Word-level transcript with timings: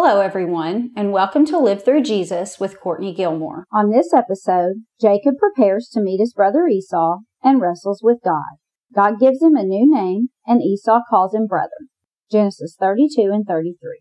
Hello, 0.00 0.20
everyone, 0.20 0.92
and 0.94 1.10
welcome 1.10 1.44
to 1.46 1.58
Live 1.58 1.84
Through 1.84 2.04
Jesus 2.04 2.60
with 2.60 2.78
Courtney 2.78 3.12
Gilmore. 3.12 3.64
On 3.72 3.90
this 3.90 4.14
episode, 4.14 4.84
Jacob 5.00 5.34
prepares 5.38 5.88
to 5.88 6.00
meet 6.00 6.20
his 6.20 6.32
brother 6.32 6.68
Esau 6.68 7.16
and 7.42 7.60
wrestles 7.60 8.00
with 8.00 8.18
God. 8.24 8.58
God 8.94 9.18
gives 9.18 9.42
him 9.42 9.56
a 9.56 9.64
new 9.64 9.92
name, 9.92 10.28
and 10.46 10.62
Esau 10.62 11.00
calls 11.10 11.34
him 11.34 11.48
brother. 11.48 11.88
Genesis 12.30 12.76
32 12.78 13.22
and 13.32 13.44
33. 13.44 13.98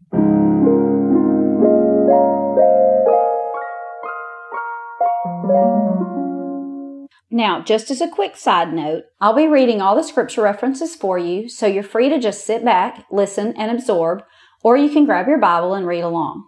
Now, 7.32 7.62
just 7.62 7.90
as 7.90 8.02
a 8.02 8.08
quick 8.08 8.38
side 8.38 8.72
note, 8.72 9.06
I'll 9.20 9.34
be 9.34 9.48
reading 9.48 9.82
all 9.82 9.96
the 9.96 10.04
scripture 10.04 10.44
references 10.44 10.96
for 10.96 11.18
you, 11.18 11.50
so 11.50 11.66
you're 11.66 11.82
free 11.82 12.10
to 12.10 12.20
just 12.20 12.46
sit 12.46 12.64
back, 12.64 13.06
listen, 13.12 13.54
and 13.58 13.72
absorb, 13.72 14.22
or 14.64 14.78
you 14.78 14.90
can 14.90 15.06
grab 15.06 15.28
your 15.28 15.38
Bible 15.38 15.74
and 15.74 15.88
read 15.88 16.02
along. 16.02 16.46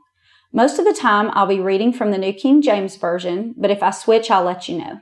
Most 0.51 0.79
of 0.79 0.85
the 0.85 0.93
time, 0.93 1.29
I'll 1.33 1.45
be 1.45 1.59
reading 1.59 1.93
from 1.93 2.11
the 2.11 2.17
New 2.17 2.33
King 2.33 2.61
James 2.61 2.95
Version, 2.95 3.53
but 3.57 3.69
if 3.69 3.83
I 3.83 3.91
switch, 3.91 4.31
I'll 4.31 4.43
let 4.43 4.67
you 4.67 4.77
know. 4.79 5.01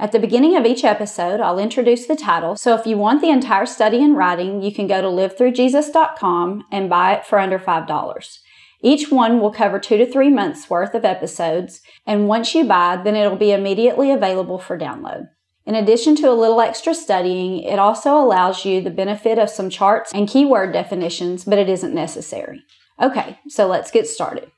At 0.00 0.12
the 0.12 0.18
beginning 0.18 0.56
of 0.56 0.64
each 0.64 0.82
episode, 0.82 1.40
I'll 1.40 1.58
introduce 1.58 2.06
the 2.06 2.16
title, 2.16 2.56
so 2.56 2.74
if 2.74 2.86
you 2.86 2.96
want 2.96 3.20
the 3.20 3.30
entire 3.30 3.66
study 3.66 3.98
in 3.98 4.14
writing, 4.14 4.62
you 4.62 4.72
can 4.74 4.86
go 4.86 5.00
to 5.00 5.06
livethroughjesus.com 5.06 6.64
and 6.72 6.88
buy 6.90 7.14
it 7.14 7.26
for 7.26 7.38
under 7.38 7.58
$5. 7.58 8.38
Each 8.82 9.10
one 9.10 9.40
will 9.40 9.52
cover 9.52 9.78
two 9.78 9.98
to 9.98 10.10
three 10.10 10.30
months 10.30 10.70
worth 10.70 10.94
of 10.94 11.04
episodes, 11.04 11.82
and 12.06 12.28
once 12.28 12.54
you 12.54 12.64
buy, 12.64 12.96
then 12.96 13.14
it'll 13.14 13.36
be 13.36 13.52
immediately 13.52 14.10
available 14.10 14.58
for 14.58 14.78
download. 14.78 15.28
In 15.66 15.74
addition 15.74 16.16
to 16.16 16.30
a 16.30 16.34
little 16.34 16.60
extra 16.60 16.94
studying, 16.94 17.62
it 17.62 17.78
also 17.78 18.16
allows 18.16 18.64
you 18.64 18.80
the 18.80 18.90
benefit 18.90 19.38
of 19.38 19.50
some 19.50 19.70
charts 19.70 20.12
and 20.12 20.28
keyword 20.28 20.72
definitions, 20.72 21.44
but 21.44 21.58
it 21.58 21.68
isn't 21.68 21.94
necessary. 21.94 22.62
Okay, 23.00 23.38
so 23.48 23.66
let's 23.66 23.90
get 23.90 24.08
started. 24.08 24.50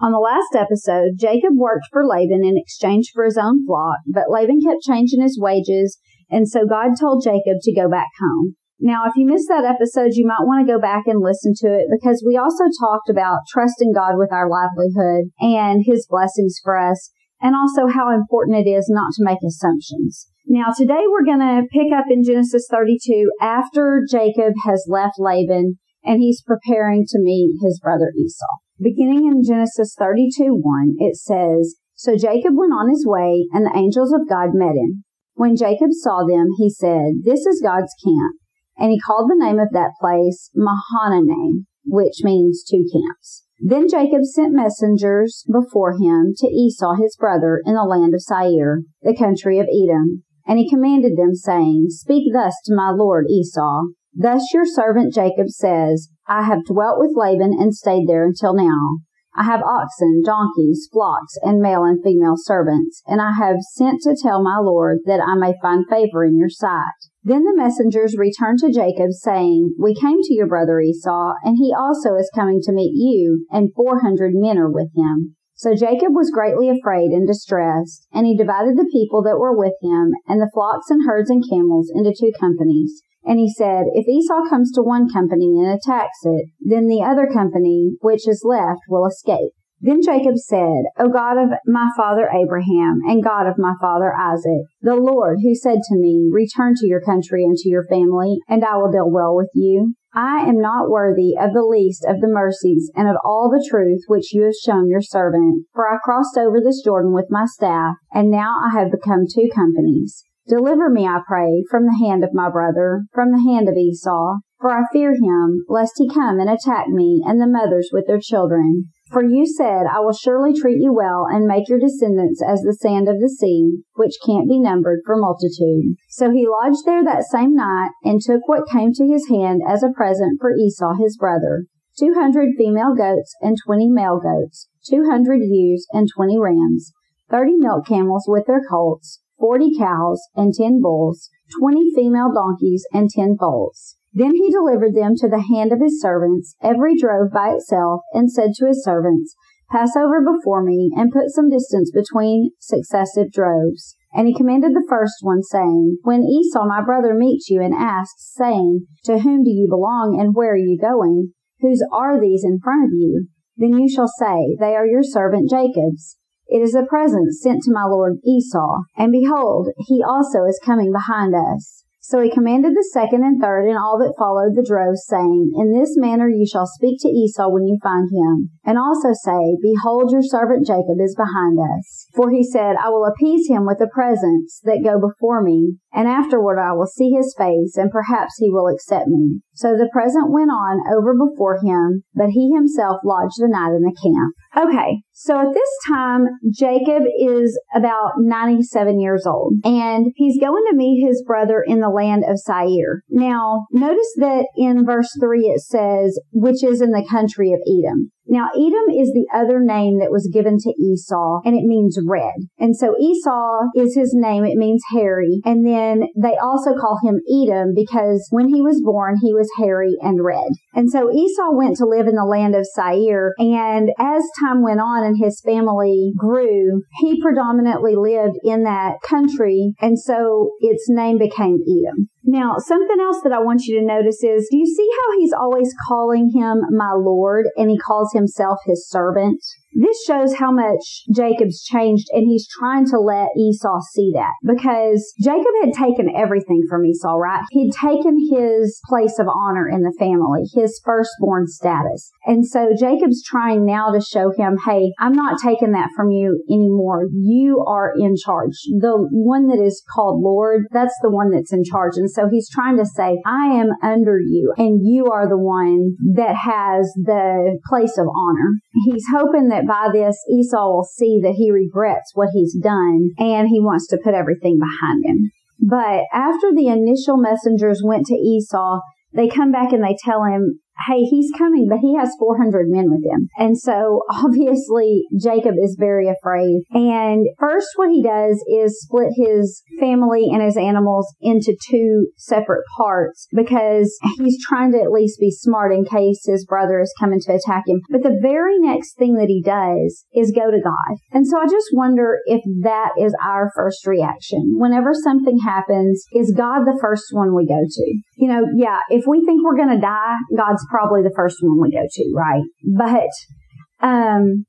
On 0.00 0.10
the 0.10 0.18
last 0.18 0.54
episode, 0.56 1.12
Jacob 1.16 1.52
worked 1.54 1.86
for 1.92 2.04
Laban 2.04 2.44
in 2.44 2.56
exchange 2.56 3.10
for 3.14 3.24
his 3.24 3.38
own 3.38 3.64
flock, 3.64 3.98
but 4.06 4.28
Laban 4.28 4.60
kept 4.60 4.82
changing 4.82 5.22
his 5.22 5.38
wages 5.40 5.98
and 6.32 6.48
so 6.48 6.66
God 6.66 6.92
told 6.98 7.22
Jacob 7.22 7.58
to 7.60 7.74
go 7.74 7.90
back 7.90 8.08
home. 8.18 8.56
Now, 8.82 9.06
if 9.06 9.14
you 9.14 9.30
missed 9.30 9.46
that 9.46 9.62
episode, 9.62 10.18
you 10.18 10.26
might 10.26 10.42
want 10.42 10.66
to 10.66 10.72
go 10.72 10.82
back 10.82 11.06
and 11.06 11.22
listen 11.22 11.54
to 11.62 11.70
it 11.70 11.86
because 11.86 12.26
we 12.26 12.34
also 12.34 12.66
talked 12.82 13.06
about 13.06 13.46
trusting 13.46 13.94
God 13.94 14.18
with 14.18 14.34
our 14.34 14.50
livelihood 14.50 15.30
and 15.38 15.86
his 15.86 16.04
blessings 16.10 16.58
for 16.58 16.76
us 16.76 17.14
and 17.38 17.54
also 17.54 17.86
how 17.86 18.10
important 18.10 18.58
it 18.58 18.68
is 18.68 18.90
not 18.90 19.14
to 19.14 19.22
make 19.22 19.38
assumptions. 19.46 20.26
Now, 20.50 20.74
today 20.76 21.06
we're 21.06 21.22
going 21.22 21.46
to 21.46 21.70
pick 21.70 21.94
up 21.94 22.10
in 22.10 22.26
Genesis 22.26 22.66
32 22.68 23.30
after 23.40 24.02
Jacob 24.10 24.54
has 24.66 24.90
left 24.90 25.14
Laban 25.14 25.78
and 26.02 26.18
he's 26.18 26.42
preparing 26.42 27.06
to 27.06 27.22
meet 27.22 27.62
his 27.62 27.78
brother 27.78 28.10
Esau. 28.18 28.58
Beginning 28.82 29.30
in 29.30 29.46
Genesis 29.46 29.94
32 29.96 30.58
1, 30.58 30.96
it 30.98 31.14
says, 31.14 31.76
So 31.94 32.18
Jacob 32.18 32.58
went 32.58 32.74
on 32.74 32.90
his 32.90 33.06
way 33.06 33.46
and 33.52 33.64
the 33.64 33.78
angels 33.78 34.12
of 34.12 34.28
God 34.28 34.58
met 34.58 34.74
him. 34.74 35.04
When 35.34 35.54
Jacob 35.54 35.90
saw 35.92 36.26
them, 36.26 36.48
he 36.58 36.68
said, 36.68 37.22
This 37.22 37.46
is 37.46 37.62
God's 37.62 37.94
camp. 38.02 38.41
And 38.78 38.90
he 38.90 39.00
called 39.00 39.30
the 39.30 39.44
name 39.44 39.58
of 39.58 39.72
that 39.72 39.92
place 40.00 40.50
Mahanaim, 40.54 41.66
which 41.84 42.20
means 42.22 42.64
two 42.68 42.84
camps. 42.92 43.44
Then 43.60 43.86
Jacob 43.88 44.24
sent 44.24 44.52
messengers 44.52 45.44
before 45.50 45.92
him 45.92 46.32
to 46.36 46.48
Esau 46.48 46.94
his 46.94 47.16
brother 47.16 47.60
in 47.64 47.74
the 47.74 47.84
land 47.84 48.14
of 48.14 48.22
Seir, 48.22 48.82
the 49.02 49.16
country 49.16 49.58
of 49.60 49.66
Edom. 49.66 50.24
And 50.46 50.58
he 50.58 50.68
commanded 50.68 51.16
them, 51.16 51.34
saying, 51.34 51.86
Speak 51.90 52.32
thus 52.32 52.54
to 52.64 52.74
my 52.74 52.90
lord 52.90 53.26
Esau. 53.30 53.82
Thus 54.14 54.42
your 54.52 54.66
servant 54.66 55.14
Jacob 55.14 55.48
says, 55.48 56.08
I 56.26 56.42
have 56.42 56.64
dwelt 56.64 56.98
with 56.98 57.14
Laban 57.14 57.52
and 57.58 57.74
stayed 57.74 58.08
there 58.08 58.24
until 58.24 58.54
now. 58.54 58.98
I 59.34 59.44
have 59.44 59.62
oxen, 59.62 60.22
donkeys, 60.24 60.88
flocks, 60.92 61.34
and 61.42 61.58
male 61.60 61.84
and 61.84 62.02
female 62.02 62.36
servants, 62.36 63.02
and 63.06 63.20
I 63.20 63.32
have 63.32 63.56
sent 63.60 64.02
to 64.02 64.16
tell 64.20 64.42
my 64.42 64.58
Lord 64.58 64.98
that 65.06 65.20
I 65.20 65.34
may 65.36 65.54
find 65.62 65.86
favor 65.88 66.24
in 66.24 66.36
your 66.36 66.50
sight. 66.50 67.08
Then 67.24 67.44
the 67.44 67.56
messengers 67.56 68.16
returned 68.18 68.58
to 68.58 68.72
Jacob, 68.72 69.12
saying, 69.12 69.74
We 69.78 69.94
came 69.94 70.20
to 70.20 70.34
your 70.34 70.48
brother 70.48 70.80
Esau, 70.80 71.34
and 71.44 71.56
he 71.56 71.72
also 71.76 72.14
is 72.16 72.30
coming 72.34 72.60
to 72.64 72.72
meet 72.72 72.92
you, 72.94 73.46
and 73.50 73.72
four 73.74 74.00
hundred 74.00 74.32
men 74.34 74.58
are 74.58 74.70
with 74.70 74.88
him. 74.94 75.36
So 75.54 75.74
Jacob 75.74 76.14
was 76.14 76.30
greatly 76.30 76.68
afraid 76.68 77.10
and 77.10 77.26
distressed, 77.26 78.06
and 78.12 78.26
he 78.26 78.36
divided 78.36 78.76
the 78.76 78.90
people 78.92 79.22
that 79.22 79.38
were 79.38 79.56
with 79.56 79.74
him, 79.82 80.12
and 80.26 80.40
the 80.40 80.50
flocks 80.52 80.90
and 80.90 81.06
herds 81.06 81.30
and 81.30 81.44
camels 81.48 81.90
into 81.94 82.14
two 82.18 82.32
companies 82.38 83.02
and 83.24 83.38
he 83.38 83.52
said, 83.52 83.84
If 83.94 84.08
Esau 84.08 84.48
comes 84.48 84.72
to 84.72 84.82
one 84.82 85.08
company 85.08 85.58
and 85.58 85.68
attacks 85.68 86.18
it, 86.24 86.46
then 86.60 86.88
the 86.88 87.02
other 87.02 87.28
company 87.32 87.92
which 88.00 88.26
is 88.26 88.42
left 88.44 88.80
will 88.88 89.06
escape. 89.06 89.52
Then 89.84 90.00
Jacob 90.00 90.38
said, 90.38 90.84
O 91.00 91.08
God 91.08 91.38
of 91.38 91.58
my 91.66 91.90
father 91.96 92.30
Abraham 92.32 93.00
and 93.04 93.24
God 93.24 93.48
of 93.48 93.58
my 93.58 93.74
father 93.80 94.14
Isaac, 94.14 94.70
the 94.80 94.94
Lord 94.94 95.40
who 95.42 95.56
said 95.56 95.78
to 95.88 95.96
me, 95.96 96.30
Return 96.32 96.74
to 96.76 96.86
your 96.86 97.00
country 97.00 97.42
and 97.42 97.56
to 97.56 97.68
your 97.68 97.84
family, 97.88 98.38
and 98.48 98.64
I 98.64 98.76
will 98.76 98.92
deal 98.92 99.10
well 99.10 99.34
with 99.34 99.50
you. 99.54 99.94
I 100.14 100.48
am 100.48 100.60
not 100.60 100.88
worthy 100.88 101.34
of 101.36 101.52
the 101.52 101.66
least 101.66 102.04
of 102.04 102.20
the 102.20 102.28
mercies 102.28 102.92
and 102.94 103.08
of 103.08 103.16
all 103.24 103.50
the 103.50 103.66
truth 103.68 104.02
which 104.06 104.32
you 104.32 104.44
have 104.44 104.54
shown 104.54 104.88
your 104.88 105.00
servant, 105.00 105.66
for 105.74 105.92
I 105.92 105.98
crossed 106.04 106.38
over 106.38 106.60
this 106.60 106.82
Jordan 106.84 107.12
with 107.12 107.26
my 107.28 107.46
staff, 107.46 107.96
and 108.12 108.30
now 108.30 108.54
I 108.64 108.78
have 108.78 108.92
become 108.92 109.24
two 109.26 109.48
companies. 109.52 110.22
Deliver 110.46 110.90
me, 110.90 111.06
I 111.06 111.20
pray, 111.26 111.64
from 111.70 111.86
the 111.86 111.98
hand 112.04 112.22
of 112.22 112.34
my 112.34 112.50
brother, 112.50 113.04
from 113.12 113.32
the 113.32 113.42
hand 113.42 113.68
of 113.68 113.76
Esau, 113.76 114.38
for 114.60 114.70
I 114.70 114.82
fear 114.92 115.12
him, 115.12 115.64
lest 115.68 115.94
he 115.96 116.08
come 116.08 116.38
and 116.38 116.50
attack 116.50 116.88
me 116.88 117.22
and 117.26 117.40
the 117.40 117.46
mothers 117.46 117.90
with 117.92 118.06
their 118.06 118.20
children. 118.20 118.90
For 119.12 119.22
you 119.22 119.44
said, 119.46 119.84
I 119.92 120.00
will 120.00 120.14
surely 120.14 120.58
treat 120.58 120.80
you 120.80 120.94
well 120.94 121.26
and 121.30 121.46
make 121.46 121.68
your 121.68 121.78
descendants 121.78 122.42
as 122.42 122.62
the 122.62 122.72
sand 122.72 123.10
of 123.10 123.20
the 123.20 123.28
sea, 123.28 123.82
which 123.94 124.16
can't 124.24 124.48
be 124.48 124.58
numbered 124.58 125.00
for 125.04 125.16
multitude. 125.16 125.96
So 126.08 126.30
he 126.30 126.48
lodged 126.48 126.86
there 126.86 127.04
that 127.04 127.24
same 127.24 127.54
night 127.54 127.90
and 128.02 128.22
took 128.22 128.48
what 128.48 128.70
came 128.70 128.92
to 128.94 129.06
his 129.06 129.28
hand 129.28 129.60
as 129.68 129.82
a 129.82 129.92
present 129.94 130.40
for 130.40 130.54
Esau 130.56 130.94
his 130.98 131.18
brother. 131.18 131.66
Two 131.98 132.14
hundred 132.14 132.54
female 132.56 132.94
goats 132.96 133.34
and 133.42 133.58
twenty 133.66 133.90
male 133.90 134.18
goats, 134.18 134.70
two 134.88 135.04
hundred 135.04 135.40
ewes 135.42 135.86
and 135.92 136.08
twenty 136.16 136.38
rams, 136.38 136.90
thirty 137.30 137.54
milk 137.54 137.86
camels 137.86 138.24
with 138.26 138.46
their 138.46 138.62
colts, 138.66 139.20
forty 139.38 139.76
cows 139.78 140.22
and 140.34 140.54
ten 140.54 140.80
bulls, 140.80 141.28
twenty 141.60 141.90
female 141.94 142.32
donkeys 142.32 142.86
and 142.94 143.10
ten 143.10 143.36
foals. 143.38 143.98
Then 144.14 144.34
he 144.34 144.50
delivered 144.50 144.94
them 144.94 145.14
to 145.16 145.28
the 145.28 145.44
hand 145.54 145.72
of 145.72 145.80
his 145.80 146.00
servants, 146.00 146.54
every 146.62 146.96
drove 146.96 147.32
by 147.32 147.54
itself, 147.54 148.02
and 148.12 148.30
said 148.30 148.50
to 148.54 148.66
his 148.66 148.84
servants, 148.84 149.34
Pass 149.70 149.96
over 149.96 150.20
before 150.20 150.62
me, 150.62 150.90
and 150.96 151.10
put 151.10 151.30
some 151.30 151.48
distance 151.48 151.90
between 151.90 152.50
successive 152.60 153.32
droves. 153.32 153.96
And 154.12 154.28
he 154.28 154.34
commanded 154.34 154.74
the 154.74 154.86
first 154.86 155.16
one, 155.22 155.42
saying, 155.42 155.96
When 156.02 156.24
Esau 156.24 156.66
my 156.66 156.82
brother 156.84 157.14
meets 157.14 157.48
you 157.48 157.62
and 157.62 157.72
asks, 157.72 158.34
saying, 158.34 158.86
To 159.04 159.20
whom 159.20 159.44
do 159.44 159.50
you 159.50 159.66
belong, 159.70 160.18
and 160.20 160.34
where 160.34 160.52
are 160.52 160.56
you 160.56 160.78
going? 160.78 161.32
Whose 161.60 161.82
are 161.90 162.20
these 162.20 162.44
in 162.44 162.58
front 162.62 162.84
of 162.84 162.90
you? 162.92 163.28
Then 163.56 163.72
you 163.78 163.88
shall 163.88 164.08
say, 164.08 164.56
They 164.60 164.76
are 164.76 164.86
your 164.86 165.02
servant 165.02 165.48
Jacob's. 165.48 166.18
It 166.48 166.60
is 166.60 166.74
a 166.74 166.84
present 166.84 167.32
sent 167.32 167.62
to 167.62 167.72
my 167.72 167.84
lord 167.84 168.18
Esau. 168.26 168.80
And 168.98 169.10
behold, 169.10 169.70
he 169.78 170.02
also 170.06 170.44
is 170.44 170.60
coming 170.62 170.92
behind 170.92 171.34
us. 171.34 171.81
So 172.02 172.20
he 172.20 172.34
commanded 172.34 172.74
the 172.74 172.90
second 172.92 173.22
and 173.22 173.40
third 173.40 173.70
and 173.70 173.78
all 173.78 173.96
that 174.02 174.18
followed 174.18 174.58
the 174.58 174.66
droves, 174.66 175.06
saying, 175.06 175.54
In 175.54 175.70
this 175.70 175.94
manner 175.94 176.28
you 176.28 176.44
shall 176.44 176.66
speak 176.66 176.98
to 177.00 177.08
Esau 177.08 177.46
when 177.46 177.64
you 177.64 177.78
find 177.80 178.10
him. 178.10 178.50
And 178.66 178.76
also 178.76 179.14
say, 179.14 179.54
Behold, 179.62 180.10
your 180.10 180.26
servant 180.26 180.66
Jacob 180.66 180.98
is 180.98 181.14
behind 181.14 181.62
us. 181.62 182.10
For 182.12 182.34
he 182.34 182.42
said, 182.42 182.74
I 182.74 182.90
will 182.90 183.06
appease 183.06 183.46
him 183.46 183.66
with 183.70 183.78
the 183.78 183.86
presents 183.86 184.58
that 184.64 184.82
go 184.82 184.98
before 184.98 185.46
me, 185.46 185.78
and 185.94 186.08
afterward 186.08 186.58
I 186.58 186.74
will 186.74 186.90
see 186.90 187.14
his 187.14 187.34
face, 187.38 187.78
and 187.78 187.94
perhaps 187.94 188.34
he 188.38 188.50
will 188.50 188.66
accept 188.66 189.06
me. 189.06 189.38
So 189.54 189.78
the 189.78 189.90
present 189.92 190.32
went 190.32 190.50
on 190.50 190.82
over 190.90 191.14
before 191.14 191.62
him, 191.62 192.02
but 192.14 192.34
he 192.34 192.50
himself 192.50 192.98
lodged 193.04 193.38
the 193.38 193.46
night 193.46 193.78
in 193.78 193.86
the 193.86 193.94
camp. 193.94 194.34
Okay, 194.66 195.02
so 195.12 195.38
at 195.38 195.54
this 195.54 195.70
time, 195.86 196.26
Jacob 196.52 197.04
is 197.20 197.58
about 197.74 198.14
97 198.18 198.98
years 198.98 199.24
old, 199.24 199.54
and 199.64 200.12
he's 200.16 200.40
going 200.40 200.64
to 200.68 200.76
meet 200.76 201.06
his 201.06 201.22
brother 201.24 201.62
in 201.64 201.80
the 201.80 201.91
land 201.92 202.24
of 202.28 202.38
Seir. 202.38 203.02
Now, 203.08 203.66
notice 203.70 204.12
that 204.16 204.46
in 204.56 204.84
verse 204.84 205.10
3 205.20 205.46
it 205.46 205.60
says, 205.60 206.20
which 206.32 206.64
is 206.64 206.80
in 206.80 206.90
the 206.90 207.06
country 207.08 207.52
of 207.52 207.60
Edom. 207.66 208.12
Now, 208.26 208.48
Edom 208.54 208.94
is 208.94 209.12
the 209.12 209.26
other 209.34 209.58
name 209.60 209.98
that 209.98 210.12
was 210.12 210.30
given 210.32 210.56
to 210.58 210.74
Esau, 210.80 211.40
and 211.44 211.56
it 211.56 211.64
means 211.64 211.98
red. 212.06 212.34
And 212.58 212.76
so 212.76 212.94
Esau 212.98 213.66
is 213.74 213.96
his 213.96 214.14
name. 214.14 214.44
It 214.44 214.56
means 214.56 214.82
hairy. 214.92 215.40
And 215.44 215.66
then 215.66 216.04
they 216.16 216.36
also 216.36 216.74
call 216.74 216.98
him 217.02 217.20
Edom 217.26 217.72
because 217.74 218.26
when 218.30 218.48
he 218.48 218.62
was 218.62 218.80
born, 218.82 219.16
he 219.20 219.34
was 219.34 219.50
hairy 219.58 219.96
and 220.00 220.24
red. 220.24 220.48
And 220.74 220.90
so 220.90 221.10
Esau 221.10 221.52
went 221.52 221.76
to 221.78 221.86
live 221.86 222.06
in 222.06 222.14
the 222.14 222.24
land 222.24 222.54
of 222.54 222.66
Seir. 222.66 223.34
And 223.38 223.90
as 223.98 224.22
time 224.40 224.62
went 224.62 224.80
on 224.80 225.04
and 225.04 225.16
his 225.20 225.40
family 225.44 226.12
grew, 226.16 226.82
he 227.00 227.20
predominantly 227.20 227.96
lived 227.96 228.38
in 228.44 228.62
that 228.64 229.02
country. 229.04 229.74
And 229.80 229.98
so 229.98 230.52
its 230.60 230.84
name 230.88 231.18
became 231.18 231.58
Edom. 231.66 232.08
Now, 232.24 232.56
something 232.58 233.00
else 233.00 233.20
that 233.24 233.32
I 233.32 233.40
want 233.40 233.64
you 233.64 233.80
to 233.80 233.86
notice 233.86 234.22
is, 234.22 234.48
do 234.50 234.56
you 234.56 234.66
see 234.66 234.88
how 235.00 235.18
he's 235.18 235.32
always 235.32 235.74
calling 235.88 236.30
him 236.34 236.62
my 236.70 236.92
Lord 236.92 237.46
and 237.56 237.68
he 237.68 237.78
calls 237.78 238.12
himself 238.12 238.58
his 238.64 238.88
servant? 238.88 239.42
This 239.74 240.04
shows 240.06 240.34
how 240.34 240.52
much 240.52 241.04
Jacob's 241.14 241.62
changed 241.62 242.08
and 242.12 242.26
he's 242.28 242.46
trying 242.46 242.86
to 242.86 242.98
let 242.98 243.28
Esau 243.38 243.80
see 243.92 244.12
that 244.14 244.32
because 244.44 245.14
Jacob 245.20 245.52
had 245.62 245.72
taken 245.72 246.14
everything 246.14 246.64
from 246.68 246.84
Esau, 246.84 247.14
right? 247.14 247.42
He'd 247.50 247.72
taken 247.72 248.16
his 248.30 248.80
place 248.86 249.18
of 249.18 249.26
honor 249.28 249.68
in 249.68 249.82
the 249.82 249.94
family, 249.98 250.42
his 250.54 250.80
firstborn 250.84 251.46
status. 251.46 252.10
And 252.26 252.46
so 252.46 252.70
Jacob's 252.78 253.22
trying 253.22 253.64
now 253.64 253.90
to 253.92 254.00
show 254.00 254.32
him, 254.36 254.58
hey, 254.66 254.92
I'm 254.98 255.14
not 255.14 255.40
taking 255.40 255.72
that 255.72 255.90
from 255.96 256.10
you 256.10 256.42
anymore. 256.50 257.06
You 257.12 257.64
are 257.66 257.92
in 257.98 258.14
charge. 258.16 258.54
The 258.80 259.08
one 259.10 259.48
that 259.48 259.62
is 259.62 259.82
called 259.94 260.22
Lord, 260.22 260.64
that's 260.70 260.96
the 261.02 261.10
one 261.10 261.30
that's 261.30 261.52
in 261.52 261.64
charge. 261.64 261.96
And 261.96 262.10
so 262.10 262.28
he's 262.30 262.48
trying 262.50 262.76
to 262.78 262.86
say, 262.86 263.18
I 263.26 263.46
am 263.46 263.70
under 263.82 264.18
you 264.18 264.52
and 264.56 264.80
you 264.84 265.06
are 265.06 265.28
the 265.28 265.38
one 265.38 265.96
that 266.14 266.36
has 266.36 266.92
the 266.96 267.58
place 267.68 267.96
of 267.98 268.06
honor. 268.06 268.58
He's 268.84 269.04
hoping 269.10 269.48
that 269.48 269.61
by 269.66 269.88
this 269.92 270.18
Esau 270.30 270.68
will 270.68 270.84
see 270.84 271.20
that 271.22 271.34
he 271.36 271.50
regrets 271.50 272.12
what 272.14 272.30
he's 272.32 272.56
done 272.56 273.10
and 273.18 273.48
he 273.48 273.60
wants 273.60 273.86
to 273.88 273.98
put 274.02 274.14
everything 274.14 274.58
behind 274.58 275.04
him. 275.04 275.30
But 275.60 276.02
after 276.12 276.50
the 276.54 276.68
initial 276.68 277.16
messengers 277.16 277.82
went 277.84 278.06
to 278.06 278.14
Esau, 278.14 278.80
they 279.14 279.28
come 279.28 279.52
back 279.52 279.72
and 279.72 279.84
they 279.84 279.96
tell 280.04 280.24
him, 280.24 280.60
hey, 280.88 281.02
he's 281.02 281.30
coming, 281.36 281.66
but 281.68 281.78
he 281.78 281.96
has 281.96 282.14
400 282.18 282.66
men 282.68 282.90
with 282.90 283.04
him. 283.04 283.28
And 283.36 283.58
so 283.58 284.02
obviously 284.10 285.04
Jacob 285.20 285.54
is 285.62 285.76
very 285.78 286.08
afraid. 286.08 286.62
And 286.70 287.26
first 287.38 287.68
what 287.76 287.90
he 287.90 288.02
does 288.02 288.42
is 288.48 288.80
split 288.82 289.10
his 289.16 289.62
family 289.78 290.28
and 290.32 290.42
his 290.42 290.56
animals 290.56 291.12
into 291.20 291.56
two 291.68 292.08
separate 292.16 292.64
parts 292.76 293.26
because 293.32 293.96
he's 294.16 294.38
trying 294.44 294.72
to 294.72 294.78
at 294.78 294.90
least 294.90 295.20
be 295.20 295.30
smart 295.30 295.72
in 295.72 295.84
case 295.84 296.24
his 296.26 296.44
brother 296.46 296.80
is 296.80 296.92
coming 296.98 297.20
to 297.20 297.32
attack 297.32 297.64
him. 297.66 297.80
But 297.90 298.02
the 298.02 298.18
very 298.20 298.58
next 298.58 298.96
thing 298.96 299.14
that 299.14 299.28
he 299.28 299.42
does 299.44 300.04
is 300.14 300.32
go 300.34 300.50
to 300.50 300.60
God. 300.62 300.96
And 301.12 301.26
so 301.26 301.38
I 301.38 301.44
just 301.44 301.68
wonder 301.72 302.18
if 302.26 302.42
that 302.62 302.90
is 302.98 303.14
our 303.24 303.50
first 303.54 303.86
reaction. 303.86 304.54
Whenever 304.56 304.92
something 304.94 305.38
happens, 305.38 306.04
is 306.12 306.34
God 306.36 306.64
the 306.64 306.78
first 306.80 307.06
one 307.12 307.34
we 307.34 307.46
go 307.46 307.60
to? 307.68 308.00
You 308.16 308.28
know, 308.28 308.46
yeah, 308.56 308.80
if 308.88 309.04
we 309.06 309.24
think 309.24 309.42
we're 309.44 309.56
going 309.56 309.74
to 309.74 309.80
die, 309.80 310.16
God's 310.36 310.61
probably 310.70 311.02
the 311.02 311.12
first 311.14 311.38
one 311.40 311.60
we 311.60 311.70
go 311.70 311.86
to, 311.90 312.12
right? 312.14 312.42
But, 312.76 313.86
um, 313.86 314.46